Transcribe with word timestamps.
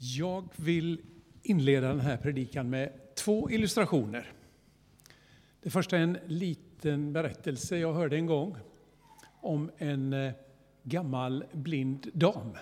Jag 0.00 0.48
vill 0.56 1.00
inleda 1.42 1.88
den 1.88 2.00
här 2.00 2.16
predikan 2.16 2.70
med 2.70 3.14
två 3.14 3.50
illustrationer. 3.50 4.32
Det 5.62 5.70
första 5.70 5.98
är 5.98 6.00
en 6.00 6.18
liten 6.26 7.12
berättelse 7.12 7.78
jag 7.78 7.92
hörde 7.92 8.16
en 8.16 8.26
gång 8.26 8.56
om 9.40 9.70
en 9.78 10.12
eh, 10.12 10.32
gammal 10.82 11.44
blind 11.52 12.10
dam. 12.14 12.56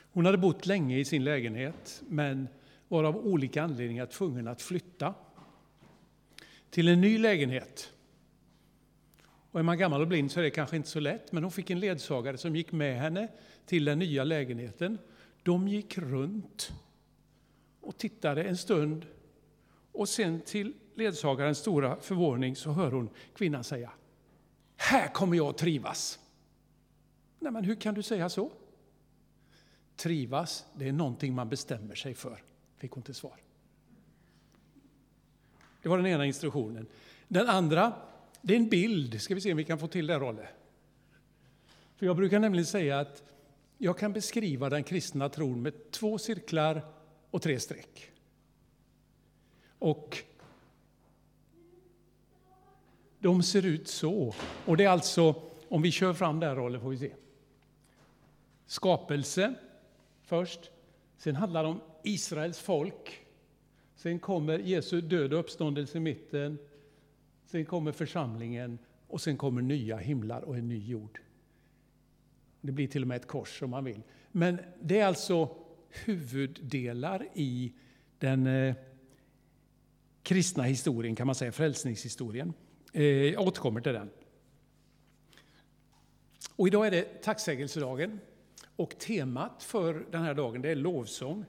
Hon 0.00 0.26
hade 0.26 0.38
bott 0.38 0.66
länge 0.66 0.98
i 0.98 1.04
sin 1.04 1.24
lägenhet 1.24 2.02
men 2.08 2.48
var 2.88 3.04
av 3.04 3.16
olika 3.16 3.62
anledningar 3.62 4.06
tvungen 4.06 4.48
att 4.48 4.62
flytta 4.62 5.14
till 6.70 6.88
en 6.88 7.00
ny 7.00 7.18
lägenhet. 7.18 7.92
Och 9.50 9.60
är 9.60 9.64
man 9.64 9.78
gammal 9.78 10.00
och 10.00 10.08
blind 10.08 10.32
så 10.32 10.40
är 10.40 10.44
det 10.44 10.50
kanske 10.50 10.76
inte 10.76 10.88
så 10.88 11.00
lätt, 11.00 11.32
men 11.32 11.42
hon 11.42 11.52
fick 11.52 11.70
en 11.70 11.80
ledsagare 11.80 12.38
som 12.38 12.56
gick 12.56 12.72
med 12.72 13.00
henne 13.00 13.28
till 13.66 13.84
den 13.84 13.98
nya 13.98 14.24
lägenheten. 14.24 14.98
De 15.48 15.68
gick 15.68 15.98
runt 15.98 16.72
och 17.80 17.98
tittade 17.98 18.44
en 18.44 18.56
stund 18.56 19.06
och 19.92 20.08
sen 20.08 20.40
till 20.40 20.74
ledsagarens 20.94 21.58
stora 21.58 22.00
förvåning 22.00 22.56
så 22.56 22.70
hör 22.70 22.90
hon 22.90 23.08
kvinnan 23.34 23.64
säga 23.64 23.90
Här 24.76 25.08
kommer 25.08 25.36
jag 25.36 25.46
att 25.46 25.58
trivas. 25.58 26.18
Nej, 27.38 27.52
men 27.52 27.64
hur 27.64 27.74
kan 27.74 27.94
du 27.94 28.02
säga 28.02 28.28
så? 28.28 28.52
Trivas, 29.96 30.66
det 30.74 30.88
är 30.88 30.92
någonting 30.92 31.34
man 31.34 31.48
bestämmer 31.48 31.94
sig 31.94 32.14
för, 32.14 32.42
fick 32.76 32.90
hon 32.90 33.02
till 33.02 33.14
svar. 33.14 33.36
Det 35.82 35.88
var 35.88 35.96
den 35.96 36.06
ena 36.06 36.26
instruktionen. 36.26 36.86
Den 37.28 37.48
andra, 37.48 37.92
det 38.42 38.54
är 38.54 38.58
en 38.58 38.68
bild. 38.68 39.20
Ska 39.20 39.34
vi 39.34 39.40
se 39.40 39.50
om 39.50 39.56
vi 39.56 39.64
kan 39.64 39.78
få 39.78 39.86
till 39.86 40.06
det, 40.06 40.18
Rolle? 40.18 40.48
För 41.96 42.06
jag 42.06 42.16
brukar 42.16 42.38
nämligen 42.38 42.66
säga 42.66 43.00
att 43.00 43.22
jag 43.78 43.98
kan 43.98 44.12
beskriva 44.12 44.70
den 44.70 44.84
kristna 44.84 45.28
tron 45.28 45.62
med 45.62 45.90
två 45.90 46.18
cirklar 46.18 46.82
och 47.30 47.42
tre 47.42 47.60
streck. 47.60 48.10
Och 49.78 50.18
de 53.18 53.42
ser 53.42 53.66
ut 53.66 53.88
så. 53.88 54.34
Och 54.66 54.76
det 54.76 54.84
är 54.84 54.88
alltså, 54.88 55.42
om 55.68 55.82
vi 55.82 55.90
kör 55.90 56.14
fram 56.14 56.40
där, 56.40 56.56
Rolle, 56.56 56.80
får 56.80 56.90
vi 56.90 56.98
se. 56.98 57.12
Skapelse 58.66 59.54
först. 60.22 60.70
Sen 61.16 61.36
handlar 61.36 61.62
det 61.62 61.68
om 61.68 61.80
Israels 62.02 62.58
folk. 62.58 63.26
Sen 63.94 64.18
kommer 64.18 64.58
Jesu 64.58 65.00
död 65.00 65.32
och 65.32 65.40
uppståndelse 65.40 65.98
i 65.98 66.00
mitten. 66.00 66.58
Sen 67.44 67.64
kommer 67.64 67.92
församlingen 67.92 68.78
och 69.08 69.20
sen 69.20 69.36
kommer 69.36 69.62
nya 69.62 69.96
himlar 69.96 70.42
och 70.42 70.56
en 70.56 70.68
ny 70.68 70.86
jord. 70.86 71.20
Det 72.60 72.72
blir 72.72 72.86
till 72.86 73.02
och 73.02 73.08
med 73.08 73.16
ett 73.16 73.26
kors 73.26 73.62
om 73.62 73.70
man 73.70 73.84
vill. 73.84 74.02
Men 74.32 74.58
det 74.80 75.00
är 75.00 75.06
alltså 75.06 75.56
huvuddelar 75.88 77.26
i 77.34 77.72
den 78.18 78.46
eh, 78.46 78.74
kristna 80.22 80.62
historien, 80.62 81.16
kan 81.16 81.26
man 81.26 81.34
säga, 81.34 81.52
frälsningshistorien. 81.52 82.52
Eh, 82.92 83.04
jag 83.04 83.42
återkommer 83.42 83.80
till 83.80 83.92
den. 83.92 84.10
Och 86.56 86.66
idag 86.66 86.86
är 86.86 86.90
det 86.90 87.22
tacksägelsedagen 87.22 88.20
och 88.76 88.98
temat 88.98 89.62
för 89.62 90.06
den 90.10 90.22
här 90.22 90.34
dagen 90.34 90.62
det 90.62 90.70
är 90.70 90.76
lovsång. 90.76 91.44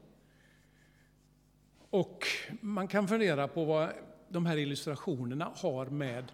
Och 1.89 2.25
man 2.61 2.87
kan 2.87 3.07
fundera 3.07 3.47
på 3.47 3.65
vad 3.65 3.89
de 4.29 4.45
här 4.45 4.57
illustrationerna 4.57 5.51
har 5.55 5.85
med 5.85 6.31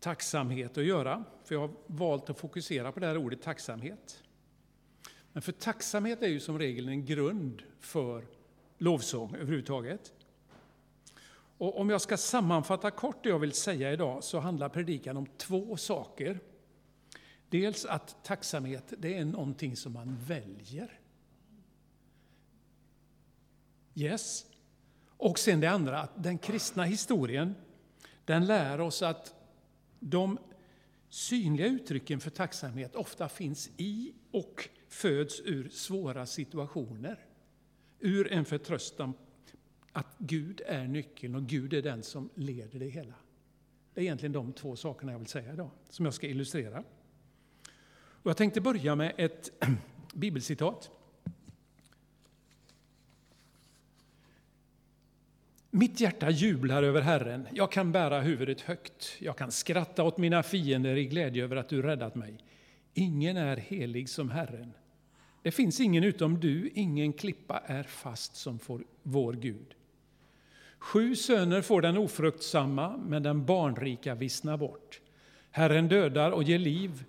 tacksamhet 0.00 0.78
att 0.78 0.84
göra. 0.84 1.24
För 1.44 1.54
jag 1.54 1.60
har 1.60 1.70
valt 1.86 2.30
att 2.30 2.38
fokusera 2.38 2.92
på 2.92 3.00
det 3.00 3.06
här 3.06 3.16
ordet 3.16 3.42
tacksamhet. 3.42 4.22
Men 5.32 5.42
för 5.42 5.52
tacksamhet 5.52 6.22
är 6.22 6.28
ju 6.28 6.40
som 6.40 6.58
regel 6.58 6.88
en 6.88 7.04
grund 7.04 7.62
för 7.80 8.26
lovsång 8.78 9.34
överhuvudtaget. 9.34 10.12
Och 11.58 11.80
om 11.80 11.90
jag 11.90 12.00
ska 12.00 12.16
sammanfatta 12.16 12.90
kort 12.90 13.22
det 13.22 13.28
jag 13.28 13.38
vill 13.38 13.52
säga 13.52 13.92
idag 13.92 14.24
så 14.24 14.40
handlar 14.40 14.68
predikan 14.68 15.16
om 15.16 15.26
två 15.36 15.76
saker. 15.76 16.40
Dels 17.48 17.84
att 17.84 18.24
tacksamhet 18.24 18.92
det 18.98 19.14
är 19.14 19.24
någonting 19.24 19.76
som 19.76 19.92
man 19.92 20.16
väljer. 20.26 21.00
Yes. 23.94 24.46
Och 25.16 25.38
sen 25.38 25.60
det 25.60 25.66
andra, 25.66 26.00
att 26.00 26.22
den 26.22 26.38
kristna 26.38 26.84
historien 26.84 27.54
den 28.24 28.46
lär 28.46 28.80
oss 28.80 29.02
att 29.02 29.34
de 30.00 30.38
synliga 31.08 31.66
uttrycken 31.66 32.20
för 32.20 32.30
tacksamhet 32.30 32.94
ofta 32.94 33.28
finns 33.28 33.70
i 33.76 34.12
och 34.30 34.68
föds 34.88 35.40
ur 35.44 35.68
svåra 35.68 36.26
situationer. 36.26 37.24
Ur 38.00 38.32
en 38.32 38.44
förtröstan 38.44 39.14
att 39.92 40.16
Gud 40.18 40.60
är 40.66 40.86
nyckeln 40.86 41.34
och 41.34 41.42
Gud 41.42 41.74
är 41.74 41.82
den 41.82 42.02
som 42.02 42.30
leder 42.34 42.78
det 42.78 42.88
hela. 42.88 43.14
Det 43.94 44.00
är 44.00 44.04
egentligen 44.04 44.32
de 44.32 44.52
två 44.52 44.76
sakerna 44.76 45.12
jag 45.12 45.18
vill 45.18 45.28
säga 45.28 45.52
idag, 45.52 45.70
som 45.90 46.04
jag 46.04 46.14
ska 46.14 46.26
illustrera. 46.26 46.84
Och 48.22 48.30
jag 48.30 48.36
tänkte 48.36 48.60
börja 48.60 48.94
med 48.94 49.14
ett 49.16 49.52
bibelcitat. 50.14 50.90
Mitt 55.70 56.00
hjärta 56.00 56.30
jublar 56.30 56.82
över 56.82 57.00
Herren, 57.00 57.48
jag 57.52 57.72
kan 57.72 57.92
bära 57.92 58.20
huvudet 58.20 58.60
högt. 58.60 59.16
Jag 59.18 59.36
kan 59.36 59.52
skratta 59.52 60.04
åt 60.04 60.18
mina 60.18 60.42
fiender 60.42 60.96
i 60.96 61.04
glädje 61.04 61.44
över 61.44 61.56
att 61.56 61.68
du 61.68 61.82
räddat 61.82 62.14
mig. 62.14 62.38
Ingen 62.94 63.36
är 63.36 63.56
helig 63.56 64.08
som 64.08 64.30
Herren. 64.30 64.72
Det 65.42 65.50
finns 65.50 65.80
ingen 65.80 66.04
utom 66.04 66.40
du, 66.40 66.70
ingen 66.74 67.12
klippa 67.12 67.58
är 67.58 67.82
fast 67.82 68.36
som 68.36 68.58
får 68.58 68.84
vår 69.02 69.32
Gud. 69.32 69.74
Sju 70.78 71.16
söner 71.16 71.62
får 71.62 71.82
den 71.82 71.98
ofruktsamma, 71.98 72.96
men 72.96 73.22
den 73.22 73.46
barnrika 73.46 74.14
vissnar 74.14 74.56
bort. 74.56 75.00
Herren 75.50 75.88
dödar 75.88 76.30
och 76.30 76.42
ger 76.42 76.58
liv, 76.58 77.04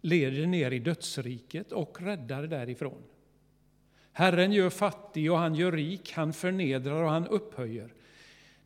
leder 0.00 0.46
ner 0.46 0.70
i 0.70 0.78
dödsriket 0.78 1.72
och 1.72 2.02
räddar 2.02 2.42
därifrån. 2.42 3.02
Herren 4.12 4.52
gör 4.52 4.70
fattig 4.70 5.32
och 5.32 5.38
han 5.38 5.54
gör 5.54 5.72
rik, 5.72 6.12
han 6.12 6.32
förnedrar 6.32 7.02
och 7.02 7.10
han 7.10 7.26
upphöjer. 7.26 7.94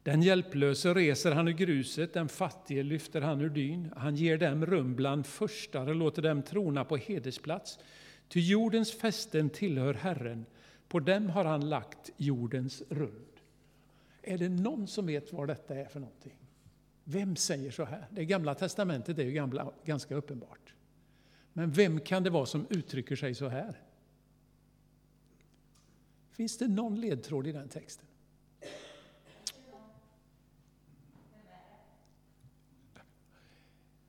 Den 0.03 0.23
hjälplöse 0.23 0.95
reser 0.95 1.33
han 1.33 1.49
ur 1.49 1.53
gruset, 1.53 2.13
den 2.13 2.29
fattige 2.29 2.83
lyfter 2.83 3.21
han 3.21 3.41
ur 3.41 3.49
dyn. 3.49 3.93
Han 3.97 4.17
ger 4.17 4.39
dem 4.39 4.67
rum 4.67 4.95
bland 4.95 5.27
förstare, 5.27 5.91
och 5.91 5.97
låter 5.97 6.23
dem 6.23 6.43
trona 6.43 6.85
på 6.85 6.97
hedersplats. 6.97 7.79
Ty 8.29 8.41
jordens 8.41 8.93
fästen 8.93 9.51
tillhör 9.51 9.95
Herren, 9.95 10.47
på 10.89 11.01
dem 11.01 11.31
har 11.31 11.45
han 11.45 11.69
lagt 11.69 12.11
jordens 12.17 12.83
rund. 12.89 13.25
Är 14.23 14.39
det 14.39 14.49
någon 14.49 14.87
som 14.87 15.07
vet 15.07 15.33
vad 15.33 15.49
detta 15.49 15.75
är 15.75 15.85
för 15.85 16.01
någonting? 16.01 16.37
Vem 17.05 17.37
säger 17.37 17.71
så 17.71 17.85
här? 17.85 18.07
Det 18.11 18.25
gamla 18.25 18.55
testamentet 18.55 19.19
är 19.19 19.23
ju 19.23 19.33
gamla, 19.33 19.73
ganska 19.85 20.15
uppenbart. 20.15 20.75
Men 21.53 21.71
vem 21.71 22.01
kan 22.01 22.23
det 22.23 22.31
vara 22.31 22.47
som 22.47 22.67
uttrycker 22.71 23.17
sig 23.17 23.35
så 23.35 23.49
här? 23.49 23.81
Finns 26.31 26.59
det 26.59 26.69
någon 26.69 27.01
ledtråd 27.01 27.47
i 27.47 27.53
den 27.53 27.69
texten? 27.69 28.08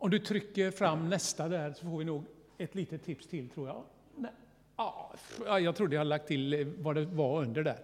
Om 0.01 0.09
du 0.09 0.19
trycker 0.19 0.71
fram 0.71 1.09
nästa 1.09 1.49
där 1.49 1.73
så 1.73 1.85
får 1.85 1.97
vi 1.97 2.05
nog 2.05 2.25
ett 2.57 2.75
litet 2.75 3.03
tips 3.03 3.27
till 3.27 3.49
tror 3.49 3.67
jag. 3.67 3.83
Nej. 4.15 4.31
Ja, 4.77 5.59
jag 5.59 5.75
trodde 5.75 5.95
jag 5.95 5.99
hade 5.99 6.09
lagt 6.09 6.27
till 6.27 6.53
eh, 6.53 6.67
vad 6.77 6.95
det 6.95 7.05
var 7.05 7.41
under 7.41 7.63
där. 7.63 7.79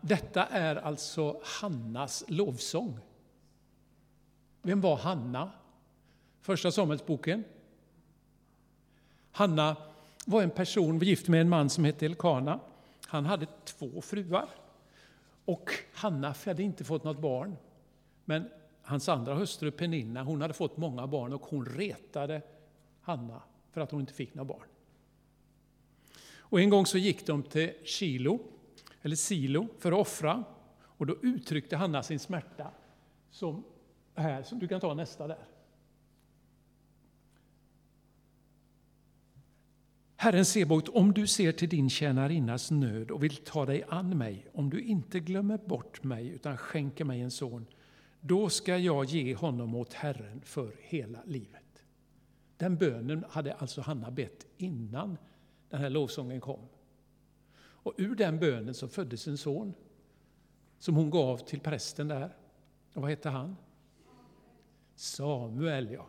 Detta 0.00 0.46
är 0.46 0.76
alltså 0.76 1.40
Hannas 1.44 2.24
lovsång. 2.28 2.98
Vem 4.62 4.80
var 4.80 4.96
Hanna? 4.96 5.50
Första 6.40 6.70
Samuelsboken. 6.70 7.44
Hanna 9.32 9.76
var 10.26 10.42
en 10.42 10.50
person 10.50 10.98
gift 10.98 11.28
med 11.28 11.40
en 11.40 11.48
man 11.48 11.70
som 11.70 11.84
hette 11.84 12.06
Elkana. 12.06 12.60
Han 13.06 13.26
hade 13.26 13.46
två 13.64 14.00
fruar. 14.00 14.48
Och 15.44 15.70
Hanna 15.94 16.34
hade 16.44 16.62
inte 16.62 16.84
fått 16.84 17.04
något 17.04 17.18
barn. 17.18 17.56
Men 18.24 18.50
hans 18.84 19.08
andra 19.08 19.34
hustru 19.34 19.70
Peninna, 19.70 20.22
hon 20.22 20.40
hade 20.40 20.54
fått 20.54 20.76
många 20.76 21.06
barn 21.06 21.32
och 21.32 21.42
hon 21.42 21.66
retade 21.66 22.42
Hanna 23.00 23.42
för 23.70 23.80
att 23.80 23.90
hon 23.90 24.00
inte 24.00 24.12
fick 24.12 24.34
några 24.34 24.44
barn. 24.44 24.66
Och 26.36 26.60
en 26.60 26.70
gång 26.70 26.86
så 26.86 26.98
gick 26.98 27.26
de 27.26 27.42
till 27.42 27.72
Kilo, 27.84 28.40
eller 29.02 29.16
Silo, 29.16 29.68
för 29.78 29.92
att 29.92 29.98
offra. 29.98 30.44
Och 30.82 31.06
då 31.06 31.16
uttryckte 31.22 31.76
Hanna 31.76 32.02
sin 32.02 32.18
smärta 32.18 32.70
som 33.30 33.64
här, 34.14 34.42
som 34.42 34.58
du 34.58 34.68
kan 34.68 34.80
ta 34.80 34.94
nästa 34.94 35.26
där. 35.26 35.46
Herren 40.16 40.44
Sebot, 40.44 40.88
om 40.88 41.12
du 41.12 41.26
ser 41.26 41.52
till 41.52 41.68
din 41.68 41.90
tjänarinnas 41.90 42.70
nöd 42.70 43.10
och 43.10 43.22
vill 43.22 43.36
ta 43.36 43.66
dig 43.66 43.84
an 43.88 44.18
mig, 44.18 44.46
om 44.52 44.70
du 44.70 44.80
inte 44.80 45.20
glömmer 45.20 45.58
bort 45.58 46.02
mig 46.02 46.28
utan 46.28 46.56
skänker 46.56 47.04
mig 47.04 47.20
en 47.20 47.30
son, 47.30 47.66
då 48.26 48.48
ska 48.48 48.78
jag 48.78 49.04
ge 49.04 49.34
honom 49.34 49.74
åt 49.74 49.92
Herren 49.92 50.40
för 50.44 50.76
hela 50.80 51.22
livet. 51.24 51.84
Den 52.56 52.76
bönen 52.76 53.24
hade 53.28 53.54
alltså 53.54 53.80
Hanna 53.80 54.10
bett 54.10 54.46
innan 54.56 55.18
den 55.68 55.80
här 55.80 55.90
lovsången 55.90 56.40
kom. 56.40 56.60
Och 57.56 57.94
ur 57.96 58.14
den 58.14 58.38
bönen 58.38 58.74
så 58.74 58.88
föddes 58.88 59.26
en 59.26 59.38
son 59.38 59.74
som 60.78 60.94
hon 60.94 61.10
gav 61.10 61.38
till 61.38 61.60
prästen 61.60 62.08
där. 62.08 62.36
Och 62.94 63.02
vad 63.02 63.10
hette 63.10 63.28
han? 63.28 63.56
Samuel, 64.94 65.92
ja. 65.92 66.06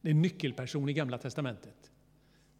Det 0.00 0.08
är 0.08 0.14
en 0.14 0.22
nyckelperson 0.22 0.88
i 0.88 0.92
Gamla 0.92 1.18
testamentet. 1.18 1.92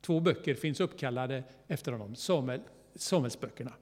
Två 0.00 0.20
böcker 0.20 0.54
finns 0.54 0.81
uppkallade 0.81 1.44
efter 1.66 1.92
honom, 1.92 2.14
Samuel, 2.14 2.60
Samuelsböckerna. 2.94 3.72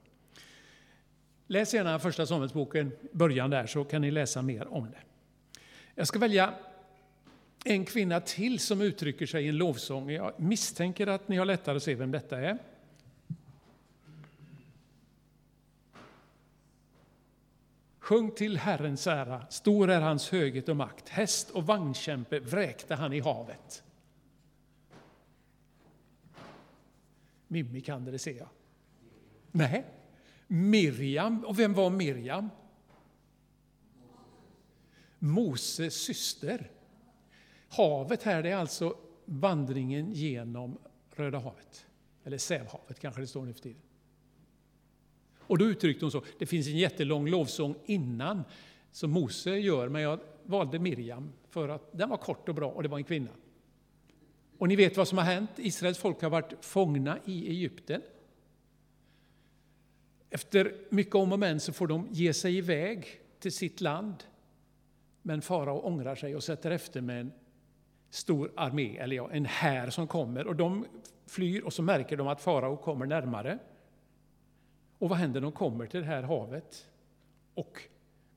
Läs 1.46 1.75
gärna 1.75 1.99
första 1.99 2.26
Samuelsboken, 2.26 2.93
början 3.12 3.50
där, 3.50 3.67
så 3.67 3.85
kan 3.85 4.00
ni 4.00 4.11
läsa 4.11 4.43
mer 4.43 4.69
om 4.69 4.91
det. 4.91 4.99
Jag 5.94 6.06
ska 6.06 6.19
välja 6.19 6.55
en 7.64 7.85
kvinna 7.85 8.20
till 8.20 8.58
som 8.58 8.81
uttrycker 8.81 9.26
sig 9.26 9.44
i 9.44 9.49
en 9.49 9.56
lovsång. 9.56 10.11
Jag 10.11 10.41
misstänker 10.41 11.06
att 11.06 11.29
ni 11.29 11.37
har 11.37 11.44
lättare 11.44 11.76
att 11.76 11.82
se 11.82 11.94
vem 11.94 12.11
detta 12.11 12.38
är. 12.41 12.58
Sjung 17.99 18.31
till 18.31 18.58
Herrens 18.58 19.06
ära, 19.06 19.46
stor 19.50 19.91
är 19.91 20.00
hans 20.00 20.31
höghet 20.31 20.69
och 20.69 20.76
makt. 20.76 21.08
Häst 21.08 21.50
och 21.50 21.67
vagnkämpe 21.67 22.41
vräkte 22.41 22.94
han 22.94 23.12
i 23.12 23.20
havet. 23.20 23.82
Mimmi 27.49 27.81
kan 27.81 28.05
det, 28.05 28.19
ser 28.19 28.37
jag. 28.37 28.49
Nej, 29.50 29.85
Miriam. 30.46 31.44
Och 31.44 31.58
vem 31.58 31.75
var 31.75 31.91
Miriam? 31.91 32.50
Moses 35.19 35.94
syster. 35.94 36.70
Havet 37.69 38.23
här 38.23 38.46
är 38.46 38.56
alltså 38.56 38.96
vandringen 39.25 40.12
genom 40.12 40.79
Röda 41.11 41.38
havet. 41.38 41.87
Eller 42.25 42.38
Sävhavet 42.38 43.00
kanske 43.00 43.20
det 43.20 43.26
står 43.26 43.43
nu 43.44 43.52
för 43.52 43.61
tiden. 43.61 43.82
Och 45.38 45.58
då 45.58 45.64
uttryckte 45.64 46.05
hon 46.05 46.12
så, 46.12 46.23
det 46.38 46.46
finns 46.46 46.67
en 46.67 46.79
jättelång 46.79 47.29
lovsång 47.29 47.75
innan 47.85 48.44
som 48.93 49.11
Mose 49.11 49.50
gör, 49.50 49.88
men 49.88 50.02
jag 50.02 50.20
valde 50.43 50.79
Miriam 50.79 51.32
för 51.50 51.69
att 51.69 51.99
den 51.99 52.08
var 52.08 52.17
kort 52.17 52.49
och 52.49 52.55
bra 52.55 52.70
och 52.70 52.82
det 52.82 52.88
var 52.88 52.99
en 52.99 53.05
kvinna. 53.05 53.31
Och 54.58 54.69
ni 54.69 54.76
vet 54.76 54.96
vad 54.96 55.08
som 55.08 55.19
har 55.19 55.25
hänt, 55.25 55.50
Israels 55.56 55.99
folk 55.99 56.23
har 56.23 56.31
varit 56.31 56.52
fångna 56.61 57.19
i 57.25 57.49
Egypten. 57.49 58.02
Efter 60.34 60.75
mycket 60.88 61.14
om 61.14 61.32
och 61.32 61.38
men 61.38 61.60
så 61.60 61.72
får 61.72 61.86
de 61.86 62.08
ge 62.10 62.32
sig 62.32 62.56
iväg 62.56 63.06
till 63.38 63.52
sitt 63.52 63.81
land. 63.81 64.14
Men 65.22 65.42
farao 65.42 65.81
ångrar 65.81 66.14
sig 66.14 66.36
och 66.36 66.44
sätter 66.44 66.70
efter 66.70 67.00
med 67.00 67.20
en 67.20 67.32
stor 68.10 68.52
armé, 68.56 68.96
eller 68.96 69.16
ja, 69.16 69.31
en 69.32 69.44
här 69.44 69.90
som 69.90 70.06
kommer. 70.06 70.46
Och 70.46 70.56
de 70.56 70.86
flyr 71.26 71.62
och 71.62 71.72
så 71.72 71.82
märker 71.82 72.16
de 72.16 72.28
att 72.28 72.40
farao 72.40 72.76
kommer 72.76 73.06
närmare. 73.06 73.58
Och 74.98 75.08
vad 75.08 75.19
händer 75.19 75.40
de 75.40 75.52
kommer 75.52 75.86
till 75.86 76.00
det 76.00 76.06
här 76.06 76.22
havet? 76.22 76.86
Och 77.54 77.82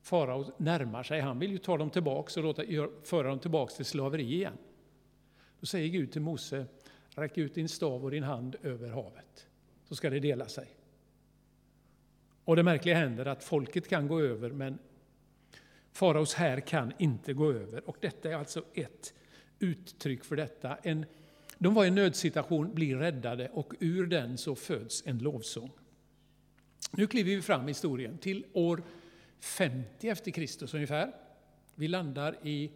farao 0.01 0.51
närmar 0.57 1.03
sig, 1.03 1.21
han 1.21 1.39
vill 1.39 1.51
ju 1.51 1.57
ta 1.57 1.77
dem 1.77 1.89
tillbaka 1.89 2.39
och 2.39 2.43
låta, 2.43 2.63
föra 3.03 3.27
dem 3.27 3.39
tillbaka 3.39 3.73
till 3.73 3.85
slaveri 3.85 4.33
igen. 4.33 4.57
Då 5.59 5.65
säger 5.65 5.87
Gud 5.87 6.11
till 6.11 6.21
Mose, 6.21 6.65
räck 7.09 7.37
ut 7.37 7.55
din 7.55 7.69
stav 7.69 8.03
och 8.03 8.11
din 8.11 8.23
hand 8.23 8.55
över 8.63 8.89
havet, 8.89 9.47
så 9.83 9.95
ska 9.95 10.09
det 10.09 10.19
dela 10.19 10.47
sig. 10.47 10.67
Och 12.47 12.55
det 12.55 12.63
märkliga 12.63 12.95
händer 12.95 13.25
att 13.25 13.43
folket 13.43 13.87
kan 13.87 14.07
gå 14.07 14.21
över, 14.21 14.49
men 14.49 14.79
faraos 15.91 16.33
här 16.33 16.59
kan 16.59 16.93
inte 16.97 17.33
gå 17.33 17.51
över. 17.51 17.89
Och 17.89 17.97
detta 18.01 18.29
är 18.29 18.35
alltså 18.35 18.63
ett 18.73 19.13
uttryck 19.59 20.23
för 20.23 20.35
detta. 20.35 20.75
En, 20.75 21.05
de 21.57 21.73
var 21.73 21.85
i 21.85 21.87
en 21.87 21.95
nödsituation, 21.95 22.73
blir 22.73 22.95
räddade 22.95 23.49
och 23.49 23.73
ur 23.79 24.07
den 24.07 24.37
så 24.37 24.55
föds 24.55 25.03
en 25.05 25.17
lovsång. 25.17 25.71
Nu 26.91 27.07
kliver 27.07 27.35
vi 27.35 27.41
fram 27.41 27.65
i 27.65 27.67
historien 27.67 28.17
till 28.17 28.45
år 28.53 28.83
50 29.39 30.09
efter 30.09 30.31
Kristus 30.31 30.73
ungefär. 30.73 31.13
Vi 31.75 31.87
landar 31.87 32.35
i 32.43 32.71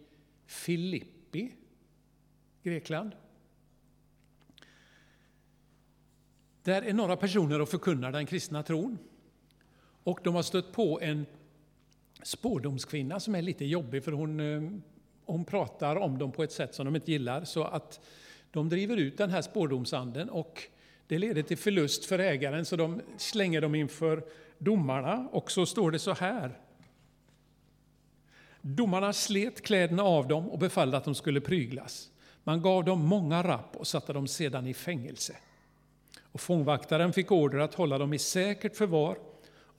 Filippi, 0.46 1.52
Grekland. 2.62 3.12
Där 6.62 6.82
är 6.82 6.92
några 6.92 7.16
personer 7.16 7.60
och 7.60 7.68
förkunnar 7.68 8.12
den 8.12 8.26
kristna 8.26 8.62
tron. 8.62 8.98
Och 10.04 10.20
de 10.22 10.34
har 10.34 10.42
stött 10.42 10.72
på 10.72 11.00
en 11.00 11.26
spårdomskvinna 12.22 13.20
som 13.20 13.34
är 13.34 13.42
lite 13.42 13.64
jobbig 13.64 14.04
för 14.04 14.12
hon, 14.12 14.40
eh, 14.40 14.62
hon 15.24 15.44
pratar 15.44 15.96
om 15.96 16.18
dem 16.18 16.32
på 16.32 16.42
ett 16.42 16.52
sätt 16.52 16.74
som 16.74 16.84
de 16.84 16.96
inte 16.96 17.12
gillar. 17.12 17.44
Så 17.44 17.64
att 17.64 18.00
de 18.50 18.68
driver 18.68 18.96
ut 18.96 19.18
den 19.18 19.30
här 19.30 19.42
spårdomsanden 19.42 20.30
och 20.30 20.62
det 21.06 21.18
leder 21.18 21.42
till 21.42 21.58
förlust 21.58 22.04
för 22.04 22.18
ägaren 22.18 22.64
så 22.64 22.76
de 22.76 23.00
slänger 23.16 23.60
dem 23.60 23.74
inför 23.74 24.24
domarna. 24.58 25.28
Och 25.32 25.50
så 25.50 25.66
står 25.66 25.90
det 25.90 25.98
så 25.98 26.12
här. 26.14 26.58
Domarna 28.60 29.12
slet 29.12 29.62
kläderna 29.62 30.02
av 30.02 30.28
dem 30.28 30.50
och 30.50 30.58
befallde 30.58 30.96
att 30.96 31.04
de 31.04 31.14
skulle 31.14 31.40
pryglas. 31.40 32.10
Man 32.44 32.62
gav 32.62 32.84
dem 32.84 33.00
många 33.00 33.42
rapp 33.42 33.76
och 33.76 33.86
satte 33.86 34.12
dem 34.12 34.26
sedan 34.26 34.66
i 34.66 34.74
fängelse. 34.74 35.36
Och 36.32 36.40
fångvaktaren 36.40 37.12
fick 37.12 37.32
order 37.32 37.58
att 37.58 37.74
hålla 37.74 37.98
dem 37.98 38.14
i 38.14 38.18
säkert 38.18 38.76
förvar 38.76 39.16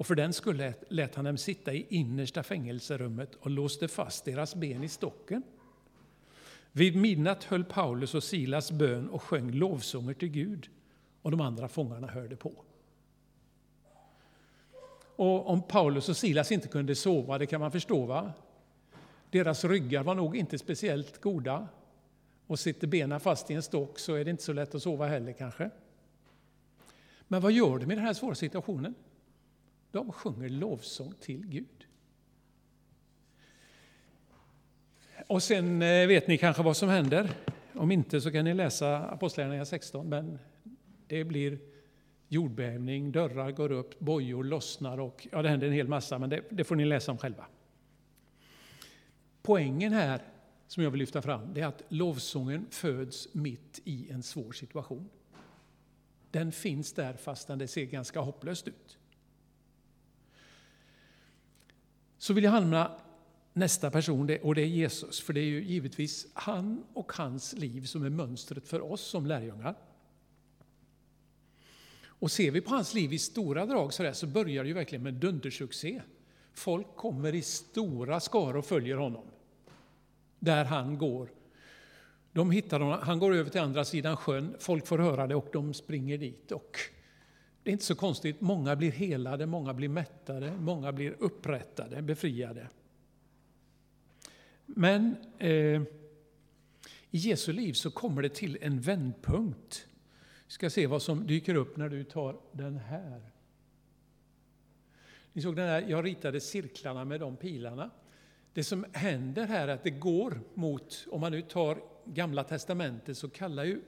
och 0.03 0.07
för 0.07 0.15
den 0.15 0.33
skulle 0.33 0.73
lät 0.89 1.15
han 1.15 1.25
dem 1.25 1.37
sitta 1.37 1.73
i 1.73 1.85
innersta 1.89 2.43
fängelserummet 2.43 3.35
och 3.35 3.49
låste 3.49 3.87
fast 3.87 4.25
deras 4.25 4.55
ben 4.55 4.83
i 4.83 4.87
stocken. 4.89 5.43
Vid 6.71 6.95
midnatt 6.95 7.43
höll 7.43 7.63
Paulus 7.63 8.15
och 8.15 8.23
Silas 8.23 8.71
bön 8.71 9.09
och 9.09 9.23
sjöng 9.23 9.51
lovsånger 9.51 10.13
till 10.13 10.29
Gud 10.29 10.69
och 11.21 11.31
de 11.31 11.41
andra 11.41 11.67
fångarna 11.67 12.07
hörde 12.07 12.35
på. 12.35 12.53
Och 15.15 15.49
om 15.49 15.61
Paulus 15.61 16.09
och 16.09 16.17
Silas 16.17 16.51
inte 16.51 16.67
kunde 16.67 16.95
sova, 16.95 17.37
det 17.37 17.45
kan 17.45 17.61
man 17.61 17.71
förstå. 17.71 18.05
va? 18.05 18.33
Deras 19.29 19.63
ryggar 19.63 20.03
var 20.03 20.15
nog 20.15 20.37
inte 20.37 20.57
speciellt 20.57 21.21
goda. 21.21 21.67
Och 22.47 22.59
sitter 22.59 22.87
benen 22.87 23.19
fast 23.19 23.51
i 23.51 23.53
en 23.53 23.63
stock 23.63 23.99
så 23.99 24.13
är 24.13 24.25
det 24.25 24.31
inte 24.31 24.43
så 24.43 24.53
lätt 24.53 24.75
att 24.75 24.83
sova 24.83 25.07
heller 25.07 25.33
kanske. 25.33 25.69
Men 27.27 27.41
vad 27.41 27.51
gör 27.51 27.79
de 27.79 27.91
i 27.91 27.95
den 27.95 28.05
här 28.05 28.13
svåra 28.13 28.35
situationen? 28.35 28.95
De 29.93 30.11
sjunger 30.11 30.49
lovsång 30.49 31.13
till 31.19 31.47
Gud. 31.47 31.87
Och 35.27 35.43
sen 35.43 35.81
eh, 35.81 36.07
vet 36.07 36.27
ni 36.27 36.37
kanske 36.37 36.63
vad 36.63 36.77
som 36.77 36.89
händer. 36.89 37.29
Om 37.73 37.91
inte 37.91 38.21
så 38.21 38.31
kan 38.31 38.45
ni 38.45 38.53
läsa 38.53 38.97
Apostlagärningarna 38.97 39.65
16. 39.65 40.09
Men 40.09 40.39
det 41.07 41.23
blir 41.23 41.59
jordbävning, 42.27 43.11
dörrar 43.11 43.51
går 43.51 43.71
upp, 43.71 43.99
bojor 43.99 44.43
lossnar 44.43 44.99
och 44.99 45.27
ja, 45.31 45.41
det 45.41 45.49
händer 45.49 45.67
en 45.67 45.73
hel 45.73 45.87
massa, 45.87 46.19
men 46.19 46.29
det, 46.29 46.43
det 46.49 46.63
får 46.63 46.75
ni 46.75 46.85
läsa 46.85 47.11
om 47.11 47.17
själva. 47.17 47.45
Poängen 49.41 49.93
här 49.93 50.21
som 50.67 50.83
jag 50.83 50.91
vill 50.91 50.99
lyfta 50.99 51.21
fram 51.21 51.53
det 51.53 51.61
är 51.61 51.67
att 51.67 51.83
lovsången 51.89 52.65
föds 52.69 53.27
mitt 53.33 53.79
i 53.83 54.11
en 54.11 54.23
svår 54.23 54.51
situation. 54.51 55.09
Den 56.31 56.51
finns 56.51 56.93
där 56.93 57.13
fastän 57.13 57.59
det 57.59 57.67
ser 57.67 57.85
ganska 57.85 58.19
hopplöst 58.19 58.67
ut. 58.67 58.97
Så 62.23 62.33
vill 62.33 62.43
jag 62.43 62.51
hamna 62.51 62.91
nästa 63.53 63.91
person 63.91 64.37
och 64.41 64.55
det 64.55 64.61
är 64.61 64.65
Jesus, 64.65 65.21
för 65.21 65.33
det 65.33 65.39
är 65.39 65.45
ju 65.45 65.63
givetvis 65.63 66.27
han 66.33 66.83
och 66.93 67.13
hans 67.13 67.53
liv 67.53 67.85
som 67.85 68.03
är 68.03 68.09
mönstret 68.09 68.67
för 68.67 68.91
oss 68.91 69.01
som 69.01 69.25
lärjungar. 69.25 69.75
Och 72.05 72.31
ser 72.31 72.51
vi 72.51 72.61
på 72.61 72.69
hans 72.69 72.93
liv 72.93 73.13
i 73.13 73.19
stora 73.19 73.65
drag 73.65 73.93
så, 73.93 74.03
där, 74.03 74.13
så 74.13 74.27
börjar 74.27 74.63
det 74.63 74.67
ju 74.67 74.73
verkligen 74.73 75.03
med 75.03 75.13
dundersuccé. 75.13 76.01
Folk 76.53 76.95
kommer 76.95 77.35
i 77.35 77.41
stora 77.41 78.19
skaror 78.19 78.57
och 78.57 78.65
följer 78.65 78.97
honom. 78.97 79.25
Där 80.39 80.65
han 80.65 80.97
går. 80.97 81.29
De 82.31 82.51
hittar 82.51 82.79
honom, 82.79 82.99
han 83.01 83.19
går 83.19 83.35
över 83.35 83.49
till 83.49 83.61
andra 83.61 83.85
sidan 83.85 84.17
sjön, 84.17 84.55
folk 84.59 84.87
får 84.87 84.97
höra 84.97 85.27
det 85.27 85.35
och 85.35 85.47
de 85.53 85.73
springer 85.73 86.17
dit. 86.17 86.51
Och 86.51 86.77
det 87.63 87.69
är 87.69 87.71
inte 87.71 87.85
så 87.85 87.95
konstigt, 87.95 88.41
många 88.41 88.75
blir 88.75 88.91
helade, 88.91 89.45
många 89.45 89.73
blir 89.73 89.89
mättade, 89.89 90.53
många 90.59 90.91
blir 90.91 91.15
upprättade, 91.19 92.01
befriade. 92.01 92.67
Men 94.65 95.15
eh, 95.39 95.81
i 97.11 97.17
Jesu 97.17 97.53
liv 97.53 97.73
så 97.73 97.91
kommer 97.91 98.21
det 98.21 98.29
till 98.29 98.57
en 98.61 98.81
vändpunkt 98.81 99.87
Vi 100.47 100.51
ska 100.51 100.69
se 100.69 100.87
vad 100.87 101.01
som 101.01 101.27
dyker 101.27 101.55
upp 101.55 101.77
när 101.77 101.89
du 101.89 102.03
tar 102.03 102.39
den 102.51 102.77
här. 102.77 103.21
Ni 105.33 105.41
såg 105.41 105.55
den 105.55 105.67
här, 105.67 105.85
jag 105.87 106.05
ritade 106.05 106.39
cirklarna 106.39 107.05
med 107.05 107.19
de 107.19 107.37
pilarna. 107.37 107.89
Det 108.53 108.63
som 108.63 108.85
händer 108.93 109.45
här 109.45 109.67
är 109.67 109.73
att 109.73 109.83
det 109.83 109.89
går 109.89 110.41
mot, 110.53 111.05
om 111.11 111.21
man 111.21 111.31
nu 111.31 111.41
tar 111.41 111.77
Gamla 112.05 112.43
Testamentet 112.43 113.17
så 113.17 113.29
kallar 113.29 113.63
ju 113.63 113.81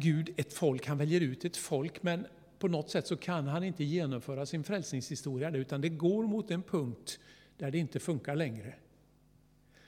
Gud 0.00 0.30
ett 0.36 0.52
folk, 0.52 0.86
han 0.86 0.98
väljer 0.98 1.20
ut 1.20 1.44
ett 1.44 1.56
folk, 1.56 2.02
men 2.02 2.26
på 2.58 2.68
något 2.68 2.90
sätt 2.90 3.06
så 3.06 3.16
kan 3.16 3.46
han 3.46 3.64
inte 3.64 3.84
genomföra 3.84 4.46
sin 4.46 4.64
frälsningshistoria 4.64 5.50
utan 5.50 5.80
det 5.80 5.88
går 5.88 6.26
mot 6.26 6.50
en 6.50 6.62
punkt 6.62 7.18
där 7.56 7.70
det 7.70 7.78
inte 7.78 8.00
funkar 8.00 8.36
längre. 8.36 8.74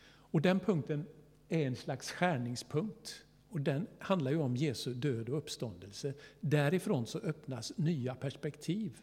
Och 0.03 0.41
den 0.41 0.61
punkten 0.61 1.07
är 1.49 1.67
en 1.67 1.77
slags 1.77 2.11
skärningspunkt. 2.11 3.25
Och 3.49 3.61
den 3.61 3.87
handlar 3.99 4.31
ju 4.31 4.37
om 4.37 4.57
Jesu 4.57 4.95
död 4.95 5.29
och 5.29 5.39
uppståndelse. 5.39 6.15
Därifrån 6.41 7.07
så 7.07 7.19
öppnas 7.19 7.73
nya 7.77 8.15
perspektiv. 8.15 8.97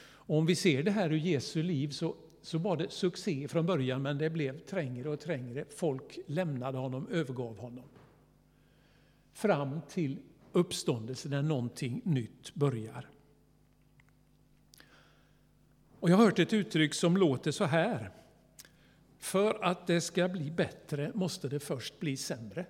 Och 0.00 0.38
om 0.38 0.46
vi 0.46 0.54
ser 0.54 0.82
det 0.82 0.90
här 0.90 1.12
ur 1.12 1.16
Jesu 1.16 1.62
liv 1.62 1.88
så, 1.88 2.16
så 2.42 2.58
var 2.58 2.76
det 2.76 2.90
succé 2.90 3.48
från 3.48 3.66
början 3.66 4.02
men 4.02 4.18
det 4.18 4.30
blev 4.30 4.58
trängre 4.58 5.08
och 5.08 5.20
trängre. 5.20 5.64
Folk 5.76 6.18
lämnade 6.26 6.78
honom, 6.78 7.08
övergav 7.08 7.58
honom. 7.58 7.84
Fram 9.32 9.80
till 9.88 10.18
uppståndelse 10.52 11.28
när 11.28 11.42
någonting 11.42 12.02
nytt 12.04 12.54
börjar. 12.54 13.08
Och 16.00 16.10
jag 16.10 16.16
har 16.16 16.24
hört 16.24 16.38
ett 16.38 16.52
uttryck 16.52 16.94
som 16.94 17.16
låter 17.16 17.50
så 17.50 17.64
här. 17.64 18.10
För 19.18 19.64
att 19.64 19.86
det 19.86 20.00
ska 20.00 20.28
bli 20.28 20.50
bättre 20.50 21.10
måste 21.14 21.48
det 21.48 21.60
först 21.60 22.00
bli 22.00 22.16
sämre. 22.16 22.66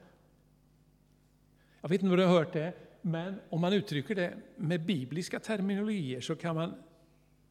Jag 1.80 1.88
vet 1.88 2.02
inte 2.02 2.10
om 2.10 2.16
du 2.16 2.26
har 2.26 2.38
hört 2.38 2.52
det, 2.52 2.74
men 3.02 3.40
om 3.48 3.60
man 3.60 3.72
uttrycker 3.72 4.14
det 4.14 4.36
med 4.56 4.86
bibliska 4.86 5.40
terminologier 5.40 6.20
så 6.20 6.36
kan 6.36 6.56
man 6.56 6.74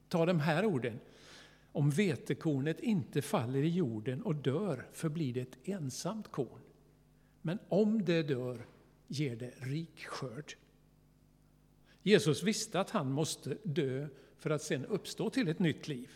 ta 0.10 0.26
de 0.26 0.40
här 0.40 0.66
orden. 0.66 1.00
Om 1.72 1.90
vetekornet 1.90 2.80
inte 2.80 3.22
faller 3.22 3.64
i 3.64 3.70
jorden 3.70 4.22
och 4.22 4.36
dör 4.36 4.88
förblir 4.94 5.34
det 5.34 5.42
ett 5.42 5.58
ensamt 5.64 6.32
korn. 6.32 6.62
Men 7.42 7.60
om 7.70 8.06
det 8.06 8.24
dör 8.24 8.66
ger 9.12 9.36
det 9.36 9.54
rik 9.58 10.06
skörd. 10.06 10.54
Jesus 12.04 12.44
visste 12.44 12.80
att 12.80 12.90
han 12.90 13.12
måste 13.12 13.58
dö 13.64 14.08
för 14.38 14.50
att 14.50 14.62
sen 14.62 14.86
uppstå 14.86 15.30
till 15.30 15.48
ett 15.48 15.60
nytt 15.60 15.88
liv. 15.88 16.10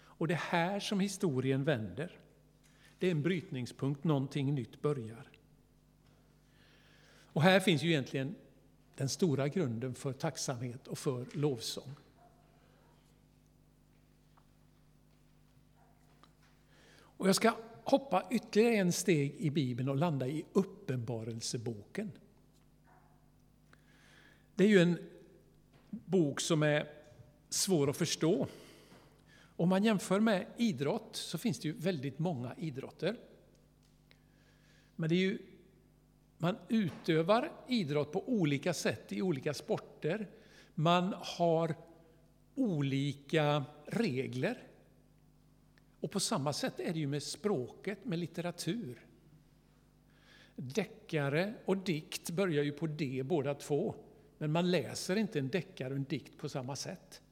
Och 0.00 0.28
det 0.28 0.34
är 0.34 0.38
här 0.38 0.80
som 0.80 1.00
historien 1.00 1.64
vänder. 1.64 2.18
Det 2.98 3.06
är 3.06 3.10
en 3.10 3.22
brytningspunkt, 3.22 4.04
någonting 4.04 4.54
nytt 4.54 4.82
börjar. 4.82 5.30
Och 7.32 7.42
här 7.42 7.60
finns 7.60 7.82
ju 7.82 7.88
egentligen 7.88 8.34
den 8.94 9.08
stora 9.08 9.48
grunden 9.48 9.94
för 9.94 10.12
tacksamhet 10.12 10.88
och 10.88 10.98
för 10.98 11.26
lovsång. 11.32 11.94
Och 16.94 17.28
jag 17.28 17.36
ska 17.36 17.56
hoppa 17.84 18.26
ytterligare 18.30 18.74
en 18.74 18.92
steg 18.92 19.34
i 19.38 19.50
Bibeln 19.50 19.88
och 19.88 19.96
landa 19.96 20.26
i 20.26 20.44
Uppenbarelseboken. 20.52 22.12
Det 24.54 24.64
är 24.64 24.68
ju 24.68 24.82
en 24.82 24.98
bok 25.90 26.40
som 26.40 26.62
är 26.62 26.88
svår 27.48 27.90
att 27.90 27.96
förstå. 27.96 28.46
Om 29.56 29.68
man 29.68 29.84
jämför 29.84 30.20
med 30.20 30.46
idrott 30.56 31.16
så 31.16 31.38
finns 31.38 31.60
det 31.60 31.68
ju 31.68 31.74
väldigt 31.74 32.18
många 32.18 32.54
idrotter. 32.58 33.16
Men 34.96 35.08
det 35.08 35.14
är 35.14 35.18
ju, 35.18 35.38
man 36.38 36.56
utövar 36.68 37.52
idrott 37.68 38.12
på 38.12 38.28
olika 38.28 38.74
sätt 38.74 39.12
i 39.12 39.22
olika 39.22 39.54
sporter. 39.54 40.30
Man 40.74 41.14
har 41.16 41.74
olika 42.54 43.64
regler. 43.86 44.62
Och 46.02 46.10
på 46.10 46.20
samma 46.20 46.52
sätt 46.52 46.80
är 46.80 46.92
det 46.92 46.98
ju 46.98 47.06
med 47.06 47.22
språket, 47.22 48.04
med 48.04 48.18
litteratur. 48.18 49.06
Deckare 50.56 51.54
och 51.64 51.76
dikt 51.76 52.30
börjar 52.30 52.64
ju 52.64 52.72
på 52.72 52.86
D 52.86 53.22
båda 53.24 53.54
två, 53.54 53.94
men 54.38 54.52
man 54.52 54.70
läser 54.70 55.16
inte 55.16 55.38
en 55.38 55.48
deckare 55.48 55.90
och 55.90 55.96
en 55.96 56.04
dikt 56.04 56.38
på 56.38 56.48
samma 56.48 56.76
sätt. 56.76 57.22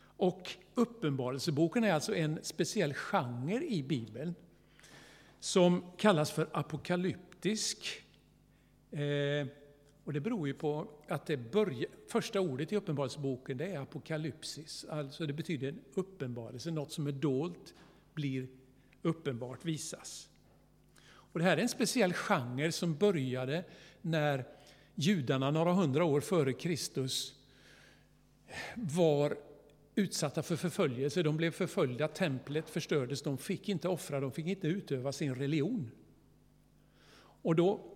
Och 0.00 0.50
Uppenbarelseboken 0.74 1.84
är 1.84 1.92
alltså 1.92 2.14
en 2.14 2.38
speciell 2.42 2.94
genre 2.94 3.64
i 3.64 3.82
Bibeln 3.82 4.34
som 5.40 5.84
kallas 5.96 6.30
för 6.30 6.48
apokalyptisk. 6.52 8.02
Eh, 8.90 9.46
och 10.08 10.14
det 10.14 10.20
beror 10.20 10.48
ju 10.48 10.54
på 10.54 10.88
att 11.08 11.26
det 11.26 11.36
börjar, 11.36 11.86
första 12.06 12.40
ordet 12.40 12.72
i 12.72 12.76
Uppenbarelseboken 12.76 13.56
det 13.56 13.66
är 13.66 13.78
apokalypsis, 13.78 14.86
alltså 14.90 15.26
det 15.26 15.32
betyder 15.32 15.68
en 15.68 15.80
uppenbarelse, 15.94 16.70
något 16.70 16.92
som 16.92 17.06
är 17.06 17.12
dolt 17.12 17.74
blir 18.14 18.48
uppenbart, 19.02 19.64
visas. 19.64 20.28
Och 21.06 21.38
det 21.38 21.44
här 21.44 21.56
är 21.56 21.62
en 21.62 21.68
speciell 21.68 22.12
genre 22.12 22.72
som 22.72 22.94
började 22.96 23.64
när 24.02 24.44
judarna 24.94 25.50
några 25.50 25.72
hundra 25.72 26.04
år 26.04 26.20
före 26.20 26.52
Kristus 26.52 27.34
var 28.74 29.36
utsatta 29.94 30.42
för 30.42 30.56
förföljelse. 30.56 31.22
De 31.22 31.36
blev 31.36 31.50
förföljda, 31.50 32.08
templet 32.08 32.70
förstördes, 32.70 33.22
de 33.22 33.38
fick 33.38 33.68
inte 33.68 33.88
offra, 33.88 34.20
de 34.20 34.32
fick 34.32 34.46
inte 34.46 34.66
utöva 34.66 35.12
sin 35.12 35.34
religion. 35.34 35.90
Och 37.42 37.56
då 37.56 37.94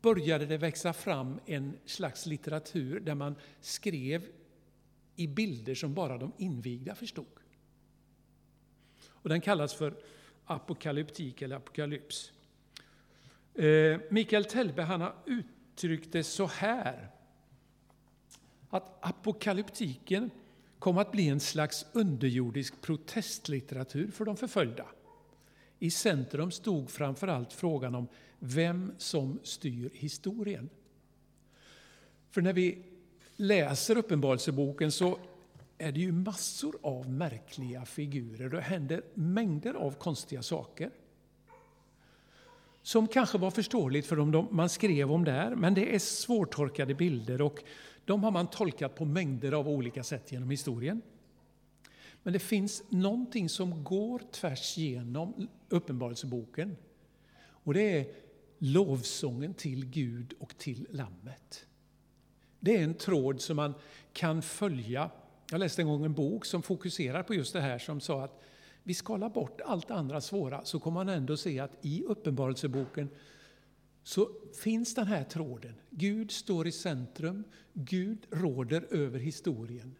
började 0.00 0.46
det 0.46 0.58
växa 0.58 0.92
fram 0.92 1.40
en 1.46 1.78
slags 1.84 2.26
litteratur 2.26 3.00
där 3.00 3.14
man 3.14 3.34
skrev 3.60 4.26
i 5.16 5.26
bilder 5.26 5.74
som 5.74 5.94
bara 5.94 6.18
de 6.18 6.32
invigda 6.38 6.94
förstod. 6.94 7.26
Och 9.08 9.28
den 9.28 9.40
kallas 9.40 9.74
för 9.74 9.94
apokalyptik 10.44 11.42
eller 11.42 11.56
apokalyps. 11.56 12.32
Eh, 13.54 14.00
Mikael 14.10 14.44
Telbe 14.44 14.82
han 14.82 15.00
har 15.00 15.14
uttryckt 15.26 16.12
det 16.12 16.24
så 16.24 16.46
här. 16.46 17.10
Att 18.70 19.06
apokalyptiken 19.06 20.30
kom 20.78 20.98
att 20.98 21.12
bli 21.12 21.28
en 21.28 21.40
slags 21.40 21.86
underjordisk 21.92 22.80
protestlitteratur 22.80 24.10
för 24.10 24.24
de 24.24 24.36
förföljda. 24.36 24.86
I 25.82 25.90
centrum 25.90 26.50
stod 26.50 26.90
framförallt 26.90 27.52
frågan 27.52 27.94
om 27.94 28.08
vem 28.38 28.92
som 28.98 29.40
styr 29.42 29.90
historien. 29.94 30.70
För 32.30 32.42
när 32.42 32.52
vi 32.52 32.78
läser 33.36 33.98
Uppenbarelseboken 33.98 34.92
så 34.92 35.18
är 35.78 35.92
det 35.92 36.00
ju 36.00 36.12
massor 36.12 36.78
av 36.82 37.10
märkliga 37.10 37.84
figurer. 37.84 38.48
Det 38.48 38.60
händer 38.60 39.02
mängder 39.14 39.74
av 39.74 39.92
konstiga 39.92 40.42
saker. 40.42 40.90
Som 42.82 43.08
kanske 43.08 43.38
var 43.38 43.50
förståeligt 43.50 44.06
för 44.06 44.16
dem 44.16 44.48
man 44.50 44.68
skrev 44.68 45.12
om 45.12 45.24
där, 45.24 45.54
men 45.54 45.74
det 45.74 45.94
är 45.94 45.98
svårtolkade 45.98 46.94
bilder 46.94 47.40
och 47.40 47.62
de 48.04 48.24
har 48.24 48.30
man 48.30 48.46
tolkat 48.46 48.94
på 48.94 49.04
mängder 49.04 49.52
av 49.52 49.68
olika 49.68 50.04
sätt 50.04 50.32
genom 50.32 50.50
historien. 50.50 51.02
Men 52.22 52.32
det 52.32 52.38
finns 52.38 52.82
någonting 52.88 53.48
som 53.48 53.84
går 53.84 54.22
tvärs 54.32 54.76
genom 54.76 55.48
Uppenbarelseboken. 55.68 56.76
Och 57.40 57.74
det 57.74 57.98
är 57.98 58.06
lovsången 58.58 59.54
till 59.54 59.86
Gud 59.86 60.32
och 60.38 60.58
till 60.58 60.86
Lammet. 60.90 61.66
Det 62.60 62.76
är 62.76 62.84
en 62.84 62.94
tråd 62.94 63.40
som 63.40 63.56
man 63.56 63.74
kan 64.12 64.42
följa. 64.42 65.10
Jag 65.50 65.58
läste 65.58 65.82
en 65.82 65.88
gång 65.88 66.04
en 66.04 66.14
bok 66.14 66.44
som 66.44 66.62
fokuserar 66.62 67.22
på 67.22 67.34
just 67.34 67.52
det 67.52 67.60
här 67.60 67.78
som 67.78 68.00
sa 68.00 68.24
att 68.24 68.40
vi 68.82 68.94
skalar 68.94 69.28
bort 69.28 69.60
allt 69.60 69.90
andra 69.90 70.20
svåra 70.20 70.64
så 70.64 70.80
kommer 70.80 71.04
man 71.04 71.08
ändå 71.08 71.36
se 71.36 71.60
att 71.60 71.78
i 71.82 72.02
Uppenbarelseboken 72.02 73.08
så 74.02 74.30
finns 74.62 74.94
den 74.94 75.06
här 75.06 75.24
tråden. 75.24 75.74
Gud 75.90 76.30
står 76.30 76.66
i 76.66 76.72
centrum, 76.72 77.44
Gud 77.72 78.26
råder 78.30 78.86
över 78.90 79.18
historien. 79.18 79.94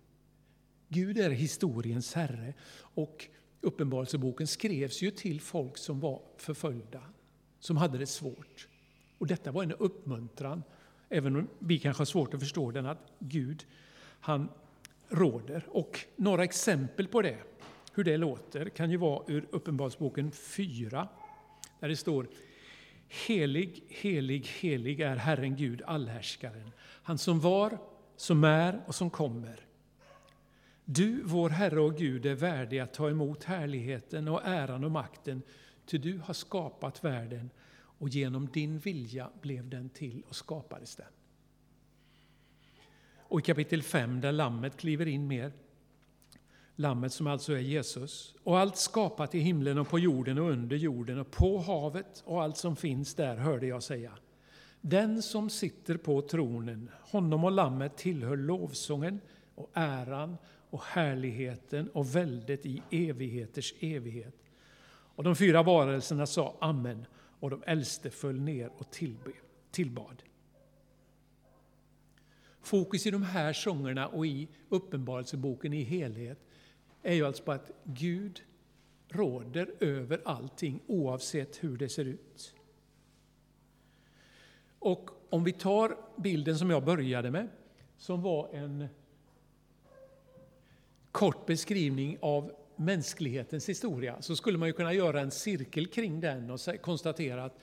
Gud 0.93 1.19
är 1.19 1.31
historiens 1.31 2.15
herre 2.15 2.55
och 2.81 3.29
Uppenbarelseboken 3.61 4.47
skrevs 4.47 5.03
ju 5.03 5.11
till 5.11 5.41
folk 5.41 5.77
som 5.77 6.01
var 6.01 6.23
förföljda, 6.37 7.03
som 7.59 7.77
hade 7.77 7.99
det 7.99 8.07
svårt. 8.07 8.69
Och 9.19 9.27
detta 9.27 9.53
var 9.53 9.63
en 9.63 9.73
uppmuntran, 9.73 10.63
även 11.09 11.37
om 11.37 11.49
vi 11.59 11.79
kanske 11.79 12.01
har 12.01 12.07
svårt 12.07 12.35
att 12.35 12.41
förstå 12.41 12.71
den, 12.71 12.87
att 12.87 13.13
Gud, 13.19 13.67
han 14.21 14.49
råder. 15.09 15.67
Och 15.69 16.01
några 16.17 16.45
exempel 16.45 17.09
på 17.09 17.23
det, 17.23 17.39
hur 17.95 18.05
det 18.05 18.17
låter, 18.17 18.69
kan 18.69 18.91
ju 18.91 18.97
vara 18.97 19.25
ur 19.27 19.47
Uppenbarelseboken 19.51 20.31
4, 20.33 21.09
där 21.81 21.89
det 21.89 21.97
står 21.97 22.27
Helig, 23.09 23.85
helig, 23.89 24.47
helig 24.47 25.01
är 25.01 25.17
Herren 25.17 25.57
Gud, 25.57 25.83
allhärskaren, 25.87 26.71
han 27.03 27.19
som 27.19 27.41
var, 27.41 27.79
som 28.17 28.45
är 28.45 28.81
och 28.87 28.95
som 28.95 29.11
kommer. 29.11 29.70
Du, 30.93 31.23
vår 31.25 31.51
Herre 31.51 31.81
och 31.81 31.97
Gud, 31.97 32.27
är 32.27 32.35
värdig 32.35 32.79
att 32.79 32.95
ta 32.95 33.11
emot 33.11 33.45
härligheten 33.45 34.29
och 34.29 34.41
äran 34.45 34.85
och 34.85 34.91
makten, 34.91 35.43
ty 35.87 35.99
du 35.99 36.19
har 36.19 36.35
skapat 36.35 37.05
världen 37.05 37.51
och 37.75 38.09
genom 38.09 38.49
din 38.49 38.79
vilja 38.79 39.31
blev 39.41 39.69
den 39.69 39.89
till 39.89 40.23
och 40.29 40.37
skapades 40.37 40.97
den. 40.97 41.07
Och 43.19 43.41
i 43.41 43.43
kapitel 43.43 43.83
5, 43.83 44.21
där 44.21 44.33
Lammet 44.33 44.77
kliver 44.77 45.07
in 45.07 45.27
mer, 45.27 45.53
Lammet 46.77 47.13
som 47.13 47.27
alltså 47.27 47.53
är 47.53 47.61
Jesus, 47.61 48.35
och 48.43 48.59
allt 48.59 48.77
skapat 48.77 49.35
i 49.35 49.39
himlen 49.39 49.79
och 49.79 49.89
på 49.89 49.99
jorden 49.99 50.39
och 50.39 50.51
under 50.51 50.77
jorden 50.77 51.19
och 51.19 51.31
på 51.31 51.59
havet 51.59 52.23
och 52.27 52.43
allt 52.43 52.57
som 52.57 52.77
finns 52.77 53.15
där, 53.15 53.37
hörde 53.37 53.67
jag 53.67 53.83
säga. 53.83 54.13
Den 54.81 55.23
som 55.23 55.51
sitter 55.51 55.97
på 55.97 56.23
tronen, 56.23 56.91
honom 57.01 57.45
och 57.45 57.53
Lammet 57.53 57.97
tillhör 57.97 58.37
lovsången 58.37 59.21
och 59.55 59.71
äran 59.75 60.37
och 60.71 60.83
härligheten 60.83 61.89
och 61.89 62.17
väldet 62.17 62.67
i 62.67 62.83
evigheters 62.91 63.75
evighet. 63.81 64.35
Och 64.89 65.25
de 65.25 65.37
fyra 65.37 65.63
varelserna 65.63 66.27
sa 66.27 66.57
Amen. 66.61 67.07
och 67.41 67.51
de 67.51 67.63
äldste 67.67 68.11
föll 68.11 68.41
ner 68.41 68.71
och 68.79 68.91
tillbad. 69.71 70.23
Fokus 72.63 73.07
i 73.07 73.11
de 73.11 73.23
här 73.23 73.53
sångerna 73.53 74.09
och 74.09 74.27
i 74.27 74.49
Uppenbarelseboken 74.69 75.73
i 75.73 75.83
helhet 75.83 76.39
är 77.03 77.15
ju 77.15 77.27
alltså 77.27 77.43
på 77.43 77.53
att 77.53 77.71
Gud 77.85 78.43
råder 79.09 79.75
över 79.81 80.21
allting 80.25 80.81
oavsett 80.87 81.65
hur 81.65 81.77
det 81.77 81.89
ser 81.89 82.05
ut. 82.05 82.55
Och 84.79 85.11
om 85.31 85.45
vi 85.45 85.53
tar 85.53 85.97
bilden 86.17 86.59
som 86.59 86.71
jag 86.71 86.85
började 86.85 87.31
med, 87.31 87.49
som 87.97 88.23
var 88.23 88.55
en 88.55 88.89
kort 91.13 91.47
beskrivning 91.47 92.19
av 92.21 92.53
mänsklighetens 92.77 93.69
historia, 93.69 94.23
så 94.23 94.37
skulle 94.37 94.59
man 94.59 94.69
ju 94.69 94.73
kunna 94.73 94.93
göra 94.93 95.21
en 95.21 95.31
cirkel 95.31 95.87
kring 95.87 96.21
den 96.21 96.51
och 96.51 96.61
konstatera 96.83 97.45
att 97.45 97.59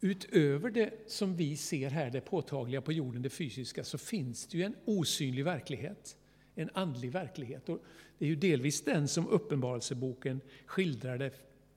utöver 0.00 0.70
det 0.70 0.90
som 1.06 1.36
vi 1.36 1.56
ser 1.56 1.90
här, 1.90 2.10
det 2.10 2.20
påtagliga 2.20 2.80
på 2.80 2.92
jorden, 2.92 3.22
det 3.22 3.30
fysiska, 3.30 3.84
så 3.84 3.98
finns 3.98 4.46
det 4.46 4.58
ju 4.58 4.64
en 4.64 4.76
osynlig 4.84 5.44
verklighet, 5.44 6.16
en 6.54 6.70
andlig 6.74 7.12
verklighet. 7.12 7.68
Och 7.68 7.78
det 8.18 8.24
är 8.24 8.28
ju 8.28 8.36
delvis 8.36 8.84
den 8.84 9.08
som 9.08 9.28
Uppenbarelseboken 9.28 10.40
skildrar. 10.66 11.18
Det, 11.18 11.32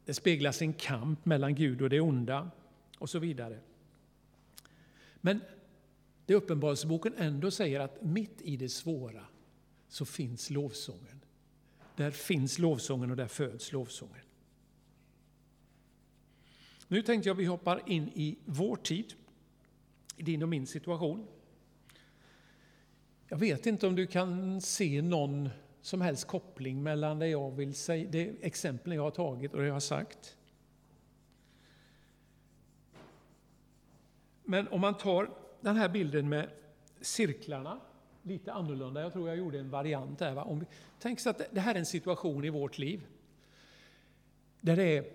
det 0.05 0.13
speglas 0.13 0.61
en 0.61 0.73
kamp 0.73 1.25
mellan 1.25 1.55
Gud 1.55 1.81
och 1.81 1.89
det 1.89 2.01
onda 2.01 2.51
och 2.97 3.09
så 3.09 3.19
vidare. 3.19 3.59
Men 5.15 5.41
det 6.25 6.35
Uppenbarelseboken 6.35 7.13
ändå 7.17 7.51
säger 7.51 7.79
att 7.79 8.01
mitt 8.01 8.41
i 8.41 8.57
det 8.57 8.69
svåra 8.69 9.25
så 9.91 10.05
finns 10.05 10.49
lovsången. 10.49 11.21
Där 11.95 12.11
finns 12.11 12.59
lovsången 12.59 13.11
och 13.11 13.17
där 13.17 13.27
föds 13.27 13.71
lovsången. 13.71 14.25
Nu 16.87 17.01
tänkte 17.01 17.29
jag 17.29 17.35
att 17.35 17.39
vi 17.39 17.45
hoppar 17.45 17.89
in 17.89 18.09
i 18.13 18.37
vår 18.45 18.75
tid, 18.75 19.13
i 20.17 20.23
din 20.23 20.43
och 20.43 20.49
min 20.49 20.67
situation. 20.67 21.27
Jag 23.27 23.37
vet 23.37 23.65
inte 23.65 23.87
om 23.87 23.95
du 23.95 24.07
kan 24.07 24.61
se 24.61 25.01
någon 25.01 25.49
som 25.81 26.01
helst 26.01 26.27
koppling 26.27 26.83
mellan 26.83 27.19
det 27.19 27.27
jag 27.27 27.51
vill 27.51 27.75
säga, 27.75 28.09
det 28.09 28.33
exempel 28.41 28.93
jag 28.93 29.03
har 29.03 29.11
tagit 29.11 29.53
och 29.53 29.59
det 29.59 29.67
jag 29.67 29.73
har 29.73 29.79
sagt. 29.79 30.37
Men 34.43 34.67
om 34.67 34.81
man 34.81 34.97
tar 34.97 35.29
den 35.61 35.75
här 35.75 35.89
bilden 35.89 36.29
med 36.29 36.49
cirklarna, 37.01 37.79
lite 38.23 38.53
annorlunda, 38.53 39.01
jag 39.01 39.13
tror 39.13 39.29
jag 39.29 39.37
gjorde 39.37 39.59
en 39.59 39.69
variant 39.69 40.19
där. 40.19 40.33
Va? 40.33 40.43
Om 40.43 40.59
vi, 40.59 40.65
tänk 40.99 41.19
så 41.19 41.29
att 41.29 41.41
det 41.51 41.59
här 41.59 41.75
är 41.75 41.79
en 41.79 41.85
situation 41.85 42.45
i 42.45 42.49
vårt 42.49 42.77
liv 42.77 43.07
där 44.61 44.75
det 44.75 44.97
är, 44.97 45.05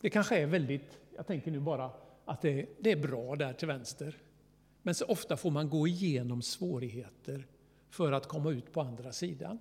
det 0.00 0.10
kanske 0.10 0.38
är 0.38 0.46
väldigt, 0.46 0.98
jag 1.16 1.26
tänker 1.26 1.50
nu 1.50 1.60
bara 1.60 1.90
att 2.24 2.40
det, 2.40 2.66
det 2.78 2.92
är 2.92 2.96
bra 2.96 3.36
där 3.36 3.52
till 3.52 3.68
vänster. 3.68 4.16
Men 4.82 4.94
så 4.94 5.04
ofta 5.04 5.36
får 5.36 5.50
man 5.50 5.70
gå 5.70 5.86
igenom 5.86 6.42
svårigheter 6.42 7.46
för 7.90 8.12
att 8.12 8.26
komma 8.26 8.50
ut 8.50 8.72
på 8.72 8.80
andra 8.80 9.12
sidan. 9.12 9.58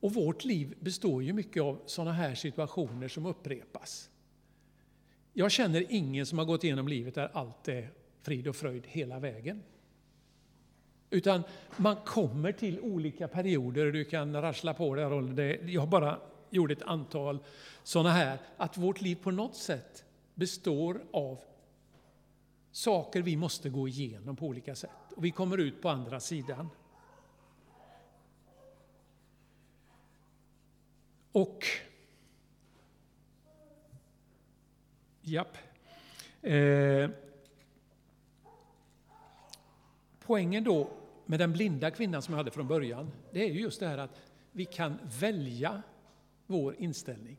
Och 0.00 0.14
vårt 0.14 0.44
liv 0.44 0.74
består 0.80 1.22
ju 1.22 1.32
mycket 1.32 1.62
av 1.62 1.82
sådana 1.86 2.12
här 2.12 2.34
situationer 2.34 3.08
som 3.08 3.26
upprepas. 3.26 4.10
Jag 5.32 5.50
känner 5.50 5.84
ingen 5.88 6.26
som 6.26 6.38
har 6.38 6.44
gått 6.44 6.64
igenom 6.64 6.88
livet 6.88 7.14
där 7.14 7.30
allt 7.32 7.68
är 7.68 7.90
frid 8.22 8.48
och 8.48 8.56
fröjd 8.56 8.86
hela 8.86 9.18
vägen. 9.18 9.62
Utan 11.10 11.42
man 11.76 11.96
kommer 11.96 12.52
till 12.52 12.80
olika 12.80 13.28
perioder, 13.28 13.92
du 13.92 14.04
kan 14.04 14.42
rassla 14.42 14.74
på 14.74 14.94
det. 14.94 15.72
Jag 15.72 15.88
bara 15.88 16.18
gjorde 16.50 16.72
ett 16.72 16.82
antal 16.82 17.38
sådana 17.82 18.10
här, 18.10 18.38
att 18.56 18.76
vårt 18.76 19.00
liv 19.00 19.16
på 19.22 19.30
något 19.30 19.56
sätt 19.56 20.04
består 20.34 21.00
av 21.12 21.38
saker 22.70 23.22
vi 23.22 23.36
måste 23.36 23.68
gå 23.68 23.88
igenom 23.88 24.36
på 24.36 24.46
olika 24.46 24.74
sätt. 24.74 25.12
Och 25.16 25.24
vi 25.24 25.30
kommer 25.30 25.58
ut 25.58 25.82
på 25.82 25.88
andra 25.88 26.20
sidan. 26.20 26.68
Och 31.32 31.64
Japp. 35.20 35.56
Eh, 36.42 37.10
poängen 40.20 40.64
då 40.64 40.88
med 41.26 41.40
den 41.40 41.52
blinda 41.52 41.90
kvinnan 41.90 42.22
som 42.22 42.32
jag 42.32 42.36
hade 42.36 42.50
från 42.50 42.68
början, 42.68 43.10
det 43.32 43.44
är 43.44 43.52
ju 43.52 43.60
just 43.60 43.80
det 43.80 43.88
här 43.88 43.98
att 43.98 44.20
vi 44.52 44.64
kan 44.64 44.98
välja 45.20 45.82
vår 46.46 46.76
inställning. 46.78 47.36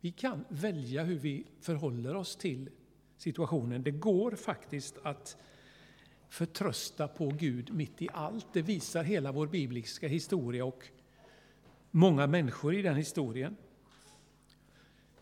Vi 0.00 0.10
kan 0.10 0.44
välja 0.48 1.04
hur 1.04 1.18
vi 1.18 1.44
förhåller 1.60 2.14
oss 2.14 2.36
till 2.36 2.70
situationen. 3.16 3.82
Det 3.82 3.90
går 3.90 4.30
faktiskt 4.30 4.98
att 5.02 5.36
förtrösta 6.28 7.08
på 7.08 7.28
Gud 7.28 7.74
mitt 7.74 8.02
i 8.02 8.08
allt. 8.12 8.46
Det 8.52 8.62
visar 8.62 9.02
hela 9.02 9.32
vår 9.32 9.46
bibliska 9.46 10.08
historia 10.08 10.64
och 10.64 10.88
många 11.90 12.26
människor 12.26 12.74
i 12.74 12.82
den 12.82 12.96
historien. 12.96 13.56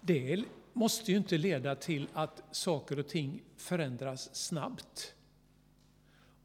Det 0.01 0.45
måste 0.73 1.11
ju 1.11 1.19
inte 1.19 1.39
leda 1.39 1.75
till 1.75 2.09
att 2.13 2.43
saker 2.51 2.99
och 2.99 3.09
ting 3.09 3.43
förändras 3.57 4.35
snabbt. 4.35 5.15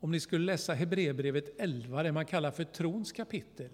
Om 0.04 0.12
ni 0.12 0.20
skulle 0.20 0.46
läsa 0.46 0.74
Hebreerbrevet 0.74 1.60
11, 1.60 2.04
det 2.04 2.12
man 2.12 2.26
kallar 2.26 2.52
för 2.52 2.64
trons 2.64 3.12
kapitel, 3.12 3.70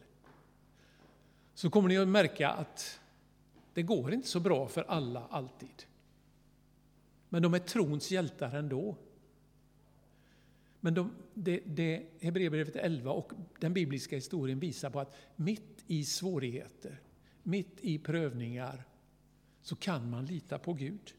så 1.54 1.70
kommer 1.70 1.90
ni 1.90 1.98
att 1.98 2.08
märka 2.08 2.50
att 2.50 3.00
det 3.74 3.84
går 3.84 4.14
inte 4.14 4.28
så 4.28 4.40
bra 4.40 4.68
för 4.68 4.84
alla 4.84 5.28
alltid. 5.28 5.84
Men 7.30 7.42
de 7.42 7.54
är 7.54 7.60
trons 7.60 8.12
hjältar 8.12 8.56
ändå. 8.56 8.96
Men 10.80 10.94
de, 10.94 11.12
det, 11.34 11.62
det 11.66 12.06
Hebreerbrevet 12.20 12.76
11 12.76 13.12
och 13.12 13.32
den 13.60 13.74
bibliska 13.74 14.16
historien 14.16 14.60
visar 14.60 14.90
på 14.90 15.00
att 15.00 15.16
mitt 15.36 15.84
i 15.88 16.06
svårigheter, 16.06 17.02
mitt 17.44 17.80
i 17.82 18.00
prövningar, 18.00 18.84
så 19.62 19.76
kan 19.76 20.10
man 20.10 20.26
lita 20.26 20.60
på 20.60 20.74
Gud. 20.74 21.14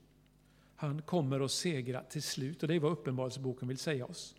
Han 0.76 1.02
kommer 1.02 1.40
att 1.40 1.50
segra 1.50 2.02
till 2.02 2.22
slut 2.22 2.62
och 2.62 2.68
det 2.68 2.74
är 2.74 2.80
vad 2.80 2.92
Uppenbarelseboken 2.92 3.68
vill 3.68 3.78
säga 3.78 4.06
oss. 4.06 4.36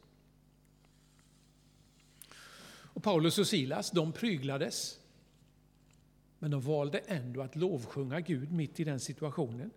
Och 2.94 3.04
Paulus 3.04 3.38
och 3.38 3.48
Silas, 3.48 3.92
de 3.92 4.12
pryglades. 4.12 5.00
Men 6.40 6.52
de 6.52 6.62
valde 6.62 6.98
ändå 6.98 7.42
att 7.42 7.56
lovsjunga 7.56 8.20
Gud 8.20 8.52
mitt 8.52 8.80
i 8.80 8.84
den 8.84 9.00
situationen. 9.00 9.72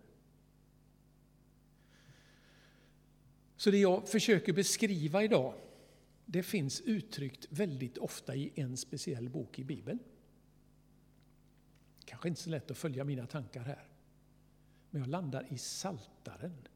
Så 3.57 3.71
det 3.71 3.77
jag 3.77 4.09
försöker 4.09 4.53
beskriva 4.53 5.23
idag, 5.23 5.53
det 6.25 6.43
finns 6.43 6.81
uttryckt 6.81 7.47
väldigt 7.49 7.97
ofta 7.97 8.35
i 8.35 8.51
en 8.55 8.77
speciell 8.77 9.29
bok 9.29 9.59
i 9.59 9.63
Bibeln. 9.63 9.99
Kanske 12.05 12.29
inte 12.29 12.41
så 12.41 12.49
lätt 12.49 12.71
att 12.71 12.77
följa 12.77 13.03
mina 13.03 13.27
tankar 13.27 13.61
här. 13.61 13.87
Men 14.89 15.01
jag 15.01 15.09
landar 15.09 15.47
i 15.49 15.57
Saltaren. 15.57 16.67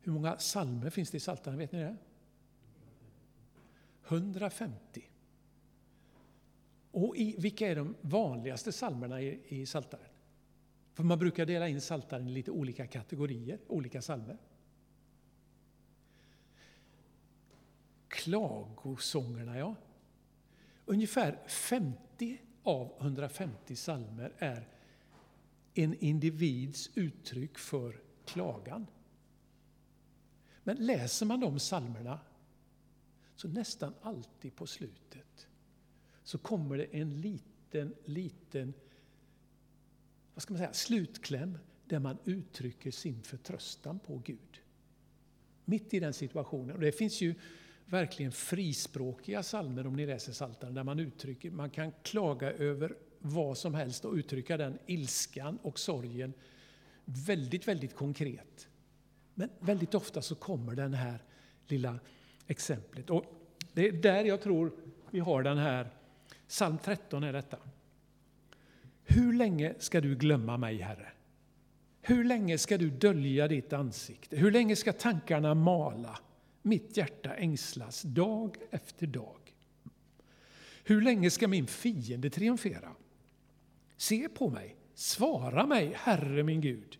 Hur 0.00 0.12
många 0.12 0.38
salmer 0.38 0.90
finns 0.90 1.10
det 1.10 1.16
i 1.16 1.20
Saltaren? 1.20 1.58
Vet 1.58 1.72
ni 1.72 1.78
det? 1.78 1.96
150. 4.08 5.10
Och 6.90 7.16
i, 7.16 7.34
vilka 7.38 7.68
är 7.68 7.76
de 7.76 7.94
vanligaste 8.00 8.72
salmerna 8.72 9.20
i, 9.20 9.40
i 9.48 9.66
Saltaren? 9.66 10.06
För 10.92 11.04
man 11.04 11.18
brukar 11.18 11.46
dela 11.46 11.68
in 11.68 11.80
Saltaren 11.80 12.28
i 12.28 12.30
lite 12.30 12.50
olika 12.50 12.86
kategorier, 12.86 13.58
olika 13.66 14.02
salmer. 14.02 14.38
Klagosångerna, 18.08 19.58
ja. 19.58 19.74
Ungefär 20.86 21.38
50 21.46 22.40
av 22.62 22.92
150 23.00 23.76
salmer 23.76 24.32
är 24.38 24.68
en 25.74 25.94
individs 25.94 26.90
uttryck 26.94 27.58
för 27.58 28.00
klagan. 28.24 28.86
Men 30.62 30.76
läser 30.76 31.26
man 31.26 31.40
de 31.40 31.58
salmerna 31.58 32.20
så 33.36 33.48
nästan 33.48 33.94
alltid 34.02 34.56
på 34.56 34.66
slutet 34.66 35.46
så 36.24 36.38
kommer 36.38 36.76
det 36.76 36.84
en 36.84 37.20
liten, 37.20 37.94
liten 38.04 38.74
vad 40.34 40.42
ska 40.42 40.52
man 40.52 40.58
säga, 40.58 40.72
slutkläm 40.72 41.58
där 41.84 41.98
man 41.98 42.18
uttrycker 42.24 42.90
sin 42.90 43.22
förtröstan 43.22 43.98
på 43.98 44.22
Gud. 44.24 44.60
Mitt 45.64 45.94
i 45.94 46.00
den 46.00 46.12
situationen. 46.12 46.76
Och 46.76 46.80
det 46.80 46.92
finns 46.92 47.20
ju 47.20 47.34
verkligen 47.86 48.32
frispråkiga 48.32 49.42
salmer 49.42 49.86
om 49.86 49.96
ni 49.96 50.06
läser 50.06 50.32
Psaltaren 50.32 50.74
där 50.74 50.84
man 50.84 51.00
uttrycker, 51.00 51.50
man 51.50 51.70
kan 51.70 51.92
klaga 52.02 52.52
över 52.52 52.96
vad 53.18 53.58
som 53.58 53.74
helst 53.74 54.04
och 54.04 54.14
uttrycka 54.14 54.56
den 54.56 54.78
ilskan 54.86 55.58
och 55.62 55.78
sorgen 55.78 56.32
väldigt, 57.04 57.68
väldigt 57.68 57.94
konkret. 57.94 58.68
Men 59.34 59.50
väldigt 59.60 59.94
ofta 59.94 60.22
så 60.22 60.34
kommer 60.34 60.74
den 60.74 60.94
här 60.94 61.22
lilla 61.66 61.98
exemplet. 62.46 63.10
Och 63.10 63.24
det 63.72 63.88
är 63.88 63.92
där 63.92 64.24
jag 64.24 64.42
tror 64.42 64.72
vi 65.10 65.20
har 65.20 65.42
den 65.42 65.58
här, 65.58 65.90
psalm 66.48 66.78
13 66.84 67.24
är 67.24 67.32
detta. 67.32 67.56
Hur 69.04 69.32
länge 69.32 69.74
ska 69.78 70.00
du 70.00 70.16
glömma 70.16 70.56
mig, 70.56 70.78
Herre? 70.78 71.08
Hur 72.00 72.24
länge 72.24 72.58
ska 72.58 72.78
du 72.78 72.90
dölja 72.90 73.48
ditt 73.48 73.72
ansikte? 73.72 74.36
Hur 74.36 74.50
länge 74.50 74.76
ska 74.76 74.92
tankarna 74.92 75.54
mala? 75.54 76.18
Mitt 76.62 76.96
hjärta 76.96 77.34
ängslas 77.34 78.02
dag 78.02 78.56
efter 78.70 79.06
dag. 79.06 79.38
Hur 80.84 81.00
länge 81.00 81.30
ska 81.30 81.48
min 81.48 81.66
fiende 81.66 82.30
triumfera? 82.30 82.92
Se 83.96 84.28
på 84.28 84.50
mig, 84.50 84.76
svara 84.94 85.66
mig, 85.66 85.92
Herre 85.96 86.42
min 86.42 86.60
Gud. 86.60 86.98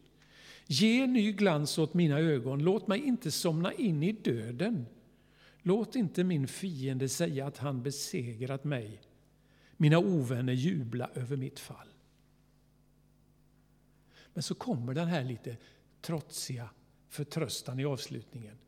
Ge 0.66 1.06
ny 1.06 1.32
glans 1.32 1.78
åt 1.78 1.94
mina 1.94 2.18
ögon, 2.18 2.62
låt 2.62 2.86
mig 2.86 3.04
inte 3.04 3.30
somna 3.30 3.72
in 3.72 4.02
i 4.02 4.12
döden. 4.12 4.86
Låt 5.66 5.96
inte 5.96 6.24
min 6.24 6.48
fiende 6.48 7.08
säga 7.08 7.46
att 7.46 7.58
han 7.58 7.82
besegrat 7.82 8.64
mig, 8.64 9.00
mina 9.76 9.98
ovänner 9.98 10.52
jubla 10.52 11.10
över 11.14 11.36
mitt 11.36 11.58
fall. 11.58 11.88
Men 14.34 14.42
så 14.42 14.54
kommer 14.54 14.94
den 14.94 15.08
här 15.08 15.24
lite 15.24 15.56
trotsiga 16.00 16.70
förtröstan 17.08 17.80
i 17.80 17.84
avslutningen. 17.84 18.58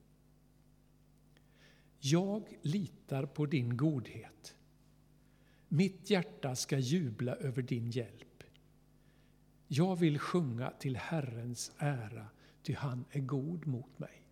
Jag 1.99 2.59
litar 2.63 3.27
på 3.27 3.47
din 3.47 3.77
godhet. 3.77 4.57
Mitt 5.69 6.11
hjärta 6.11 6.57
ska 6.57 6.79
jubla 6.79 7.35
över 7.35 7.63
din 7.63 7.91
hjälp. 7.91 8.43
Jag 9.67 9.97
vill 9.97 10.19
sjunga 10.19 10.71
till 10.71 10.97
Herrens 10.97 11.73
ära, 11.79 12.27
ty 12.63 12.75
han 12.75 13.05
är 13.11 13.21
god 13.21 13.67
mot 13.67 13.99
mig. 13.99 14.26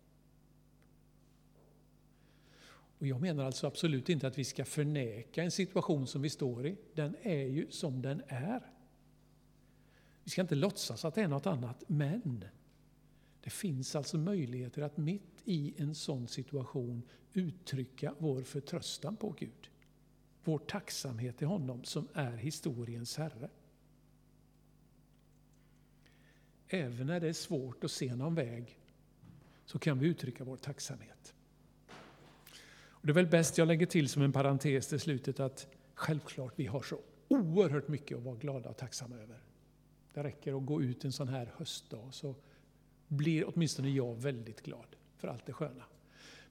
Och 3.05 3.09
jag 3.09 3.21
menar 3.21 3.45
alltså 3.45 3.67
absolut 3.67 4.09
inte 4.09 4.27
att 4.27 4.37
vi 4.37 4.43
ska 4.43 4.65
förneka 4.65 5.43
en 5.43 5.51
situation 5.51 6.07
som 6.07 6.21
vi 6.21 6.29
står 6.29 6.67
i. 6.67 6.77
Den 6.93 7.15
är 7.21 7.45
ju 7.45 7.71
som 7.71 8.01
den 8.01 8.21
är. 8.27 8.71
Vi 10.23 10.29
ska 10.29 10.41
inte 10.41 10.55
låtsas 10.55 11.05
att 11.05 11.15
det 11.15 11.21
är 11.21 11.27
något 11.27 11.45
annat, 11.45 11.83
men 11.87 12.45
det 13.41 13.49
finns 13.49 13.95
alltså 13.95 14.17
möjligheter 14.17 14.81
att 14.81 14.97
mitt 14.97 15.41
i 15.43 15.73
en 15.77 15.95
sån 15.95 16.27
situation 16.27 17.01
uttrycka 17.33 18.15
vår 18.17 18.43
förtröstan 18.43 19.15
på 19.15 19.31
Gud. 19.31 19.69
Vår 20.43 20.57
tacksamhet 20.57 21.37
till 21.37 21.47
honom 21.47 21.83
som 21.83 22.07
är 22.13 22.37
historiens 22.37 23.17
Herre. 23.17 23.49
Även 26.67 27.07
när 27.07 27.19
det 27.19 27.27
är 27.27 27.33
svårt 27.33 27.83
att 27.83 27.91
se 27.91 28.15
någon 28.15 28.35
väg 28.35 28.79
så 29.65 29.79
kan 29.79 29.99
vi 29.99 30.07
uttrycka 30.07 30.43
vår 30.43 30.57
tacksamhet. 30.57 31.34
Det 33.05 33.11
är 33.11 33.13
väl 33.13 33.27
bäst 33.27 33.57
jag 33.57 33.67
lägger 33.67 33.85
till 33.85 34.09
som 34.09 34.21
en 34.21 34.31
parentes 34.31 34.87
till 34.87 34.99
slutet 34.99 35.39
att 35.39 35.67
självklart 35.93 36.53
vi 36.55 36.65
har 36.65 36.81
så 36.81 36.99
oerhört 37.27 37.87
mycket 37.87 38.17
att 38.17 38.23
vara 38.23 38.35
glada 38.35 38.69
och 38.69 38.77
tacksamma 38.77 39.15
över. 39.15 39.39
Det 40.13 40.23
räcker 40.23 40.57
att 40.57 40.65
gå 40.65 40.81
ut 40.81 41.05
en 41.05 41.11
sån 41.11 41.27
här 41.27 41.53
höstdag 41.57 42.13
så 42.13 42.35
blir 43.07 43.49
åtminstone 43.49 43.89
jag 43.89 44.15
väldigt 44.15 44.61
glad 44.61 44.95
för 45.17 45.27
allt 45.27 45.45
det 45.45 45.53
sköna. 45.53 45.83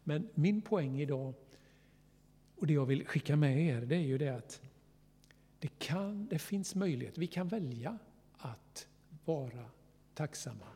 Men 0.05 0.29
min 0.35 0.63
poäng 0.63 1.01
idag 1.01 1.35
och 2.57 2.67
det 2.67 2.73
jag 2.73 2.87
vill 2.87 3.07
skicka 3.07 3.37
med 3.37 3.61
er 3.67 3.81
det 3.81 3.97
är 3.97 4.01
ju 4.01 4.19
det 4.19 4.37
att 4.37 4.63
det, 5.59 5.79
kan, 5.79 6.27
det 6.27 6.39
finns 6.39 6.75
möjlighet, 6.75 7.19
vi 7.19 7.27
kan 7.27 7.49
välja 7.49 7.99
att 8.39 8.87
vara 9.25 9.65
tacksamma. 10.15 10.67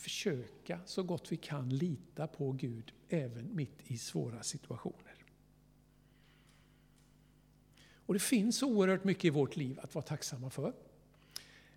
Försöka 0.00 0.80
så 0.86 1.02
gott 1.02 1.32
vi 1.32 1.36
kan 1.36 1.68
lita 1.68 2.26
på 2.26 2.52
Gud 2.52 2.92
även 3.08 3.56
mitt 3.56 3.90
i 3.90 3.98
svåra 3.98 4.42
situationer. 4.42 5.24
Och 8.06 8.14
det 8.14 8.20
finns 8.20 8.62
oerhört 8.62 9.04
mycket 9.04 9.24
i 9.24 9.30
vårt 9.30 9.56
liv 9.56 9.80
att 9.82 9.94
vara 9.94 10.04
tacksamma 10.04 10.50
för. 10.50 10.72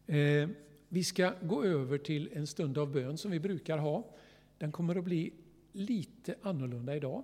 Eh, 0.05 0.49
vi 0.89 1.03
ska 1.03 1.33
gå 1.41 1.63
över 1.63 1.97
till 1.97 2.29
en 2.33 2.47
stund 2.47 2.77
av 2.77 2.91
bön 2.91 3.17
som 3.17 3.31
vi 3.31 3.39
brukar 3.39 3.77
ha. 3.77 4.15
Den 4.57 4.71
kommer 4.71 4.95
att 4.95 5.03
bli 5.03 5.33
lite 5.71 6.35
annorlunda 6.41 6.95
idag. 6.95 7.23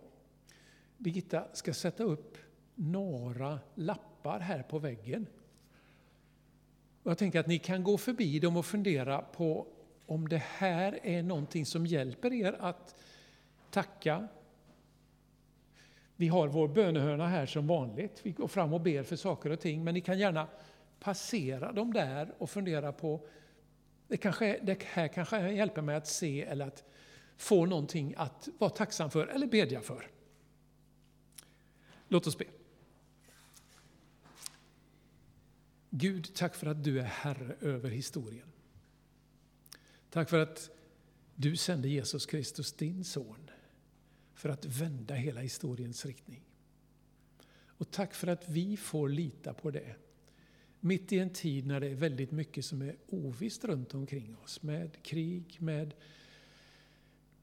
Birgitta 0.97 1.47
ska 1.53 1.73
sätta 1.73 2.03
upp 2.03 2.37
några 2.75 3.59
lappar 3.75 4.39
här 4.39 4.63
på 4.63 4.79
väggen. 4.79 5.27
Jag 7.03 7.17
tänker 7.17 7.39
att 7.39 7.47
ni 7.47 7.59
kan 7.59 7.83
gå 7.83 7.97
förbi 7.97 8.39
dem 8.39 8.57
och 8.57 8.65
fundera 8.65 9.21
på 9.21 9.67
om 10.09 10.29
det 10.29 10.43
här 10.45 10.99
är 11.03 11.23
någonting 11.23 11.65
som 11.65 11.85
hjälper 11.85 12.33
er 12.33 12.55
att 12.59 12.95
tacka. 13.71 14.27
Vi 16.15 16.27
har 16.27 16.47
vår 16.47 16.67
bönehörna 16.67 17.27
här 17.27 17.45
som 17.45 17.67
vanligt. 17.67 18.19
Vi 18.23 18.31
går 18.31 18.47
fram 18.47 18.73
och 18.73 18.81
ber 18.81 19.03
för 19.03 19.15
saker 19.15 19.49
och 19.49 19.59
ting, 19.59 19.83
men 19.83 19.93
ni 19.93 20.01
kan 20.01 20.19
gärna 20.19 20.47
passera 20.99 21.71
dem 21.71 21.93
där 21.93 22.33
och 22.37 22.49
fundera 22.49 22.91
på, 22.91 23.27
det, 24.07 24.17
kanske, 24.17 24.59
det 24.61 24.83
här 24.83 25.07
kanske 25.07 25.51
hjälper 25.51 25.81
mig 25.81 25.95
att 25.95 26.07
se 26.07 26.43
eller 26.43 26.67
att 26.67 26.83
få 27.37 27.65
någonting 27.65 28.13
att 28.17 28.49
vara 28.57 28.69
tacksam 28.69 29.11
för 29.11 29.27
eller 29.27 29.47
bedja 29.47 29.81
för. 29.81 30.07
Låt 32.07 32.27
oss 32.27 32.37
be. 32.37 32.45
Gud, 35.89 36.35
tack 36.35 36.55
för 36.55 36.67
att 36.67 36.83
du 36.83 36.99
är 36.99 37.03
Herre 37.03 37.55
över 37.61 37.89
historien. 37.89 38.51
Tack 40.09 40.29
för 40.29 40.39
att 40.39 40.69
du 41.35 41.55
sände 41.55 41.89
Jesus 41.89 42.25
Kristus, 42.25 42.73
din 42.73 43.03
son, 43.03 43.49
för 44.33 44.49
att 44.49 44.65
vända 44.65 45.13
hela 45.13 45.41
historiens 45.41 46.05
riktning. 46.05 46.43
Och 47.67 47.91
tack 47.91 48.13
för 48.13 48.27
att 48.27 48.49
vi 48.49 48.77
får 48.77 49.09
lita 49.09 49.53
på 49.53 49.71
det 49.71 49.95
mitt 50.79 51.11
i 51.11 51.19
en 51.19 51.29
tid 51.29 51.67
när 51.67 51.79
det 51.79 51.87
är 51.87 51.95
väldigt 51.95 52.31
mycket 52.31 52.65
som 52.65 52.81
är 52.81 52.95
ovisst 53.07 53.65
runt 53.65 53.93
omkring 53.93 54.37
oss. 54.37 54.63
Med 54.63 55.03
krig, 55.03 55.57
med 55.59 55.93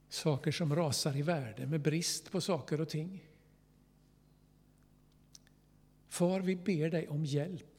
saker 0.09 0.52
som 0.52 0.76
rasar 0.76 1.16
i 1.16 1.22
världen, 1.22 1.70
med 1.70 1.81
brist 1.81 2.31
på 2.31 2.40
saker 2.40 2.81
och 2.81 2.88
ting. 2.88 3.24
Far, 6.09 6.40
vi 6.40 6.57
ber 6.57 6.90
dig 6.90 7.09
om 7.09 7.24
hjälp. 7.24 7.75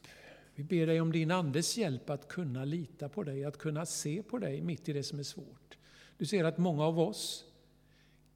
Vi 0.58 0.64
ber 0.64 0.86
dig 0.86 1.00
om 1.00 1.12
din 1.12 1.30
Andes 1.30 1.78
hjälp 1.78 2.10
att 2.10 2.28
kunna 2.28 2.64
lita 2.64 3.08
på 3.08 3.22
dig, 3.22 3.44
att 3.44 3.58
kunna 3.58 3.86
se 3.86 4.22
på 4.22 4.38
dig 4.38 4.62
mitt 4.62 4.88
i 4.88 4.92
det 4.92 5.02
som 5.02 5.18
är 5.18 5.22
svårt. 5.22 5.78
Du 6.16 6.26
ser 6.26 6.44
att 6.44 6.58
många 6.58 6.84
av 6.84 7.00
oss 7.00 7.44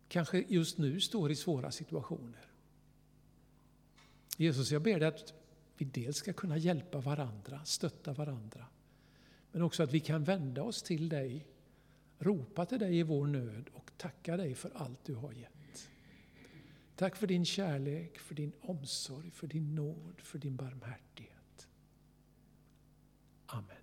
kanske 0.09 0.45
just 0.49 0.79
nu 0.79 1.01
står 1.01 1.31
i 1.31 1.37
svåra 1.37 1.71
situationer. 1.71 2.47
Jesus, 4.37 4.73
jag 4.73 4.83
ber 4.83 4.99
dig 4.99 5.09
att 5.09 5.35
vi 5.77 5.85
dels 5.85 6.17
ska 6.17 6.33
kunna 6.33 6.57
hjälpa 6.57 7.01
varandra, 7.01 7.65
stötta 7.65 8.13
varandra. 8.13 8.67
Men 9.53 9.63
också 9.63 9.83
att 9.83 9.93
vi 9.93 10.01
kan 10.01 10.25
vända 10.25 10.63
oss 10.63 10.83
till 10.83 11.09
dig, 11.09 11.47
ropa 12.19 12.67
till 12.67 12.79
dig 12.79 12.99
i 12.99 13.03
vår 13.03 13.27
nöd 13.27 13.69
och 13.73 13.91
tacka 13.97 14.37
dig 14.37 14.55
för 14.55 14.71
allt 14.75 15.05
du 15.05 15.15
har 15.15 15.33
gett. 15.33 15.91
Tack 16.97 17.17
för 17.17 17.27
din 17.27 17.45
kärlek, 17.45 18.19
för 18.19 18.35
din 18.35 18.53
omsorg, 18.61 19.31
för 19.31 19.47
din 19.47 19.75
nåd, 19.75 20.21
för 20.23 20.39
din 20.39 20.57
barmhärtighet. 20.57 21.12
Amen. 23.53 23.82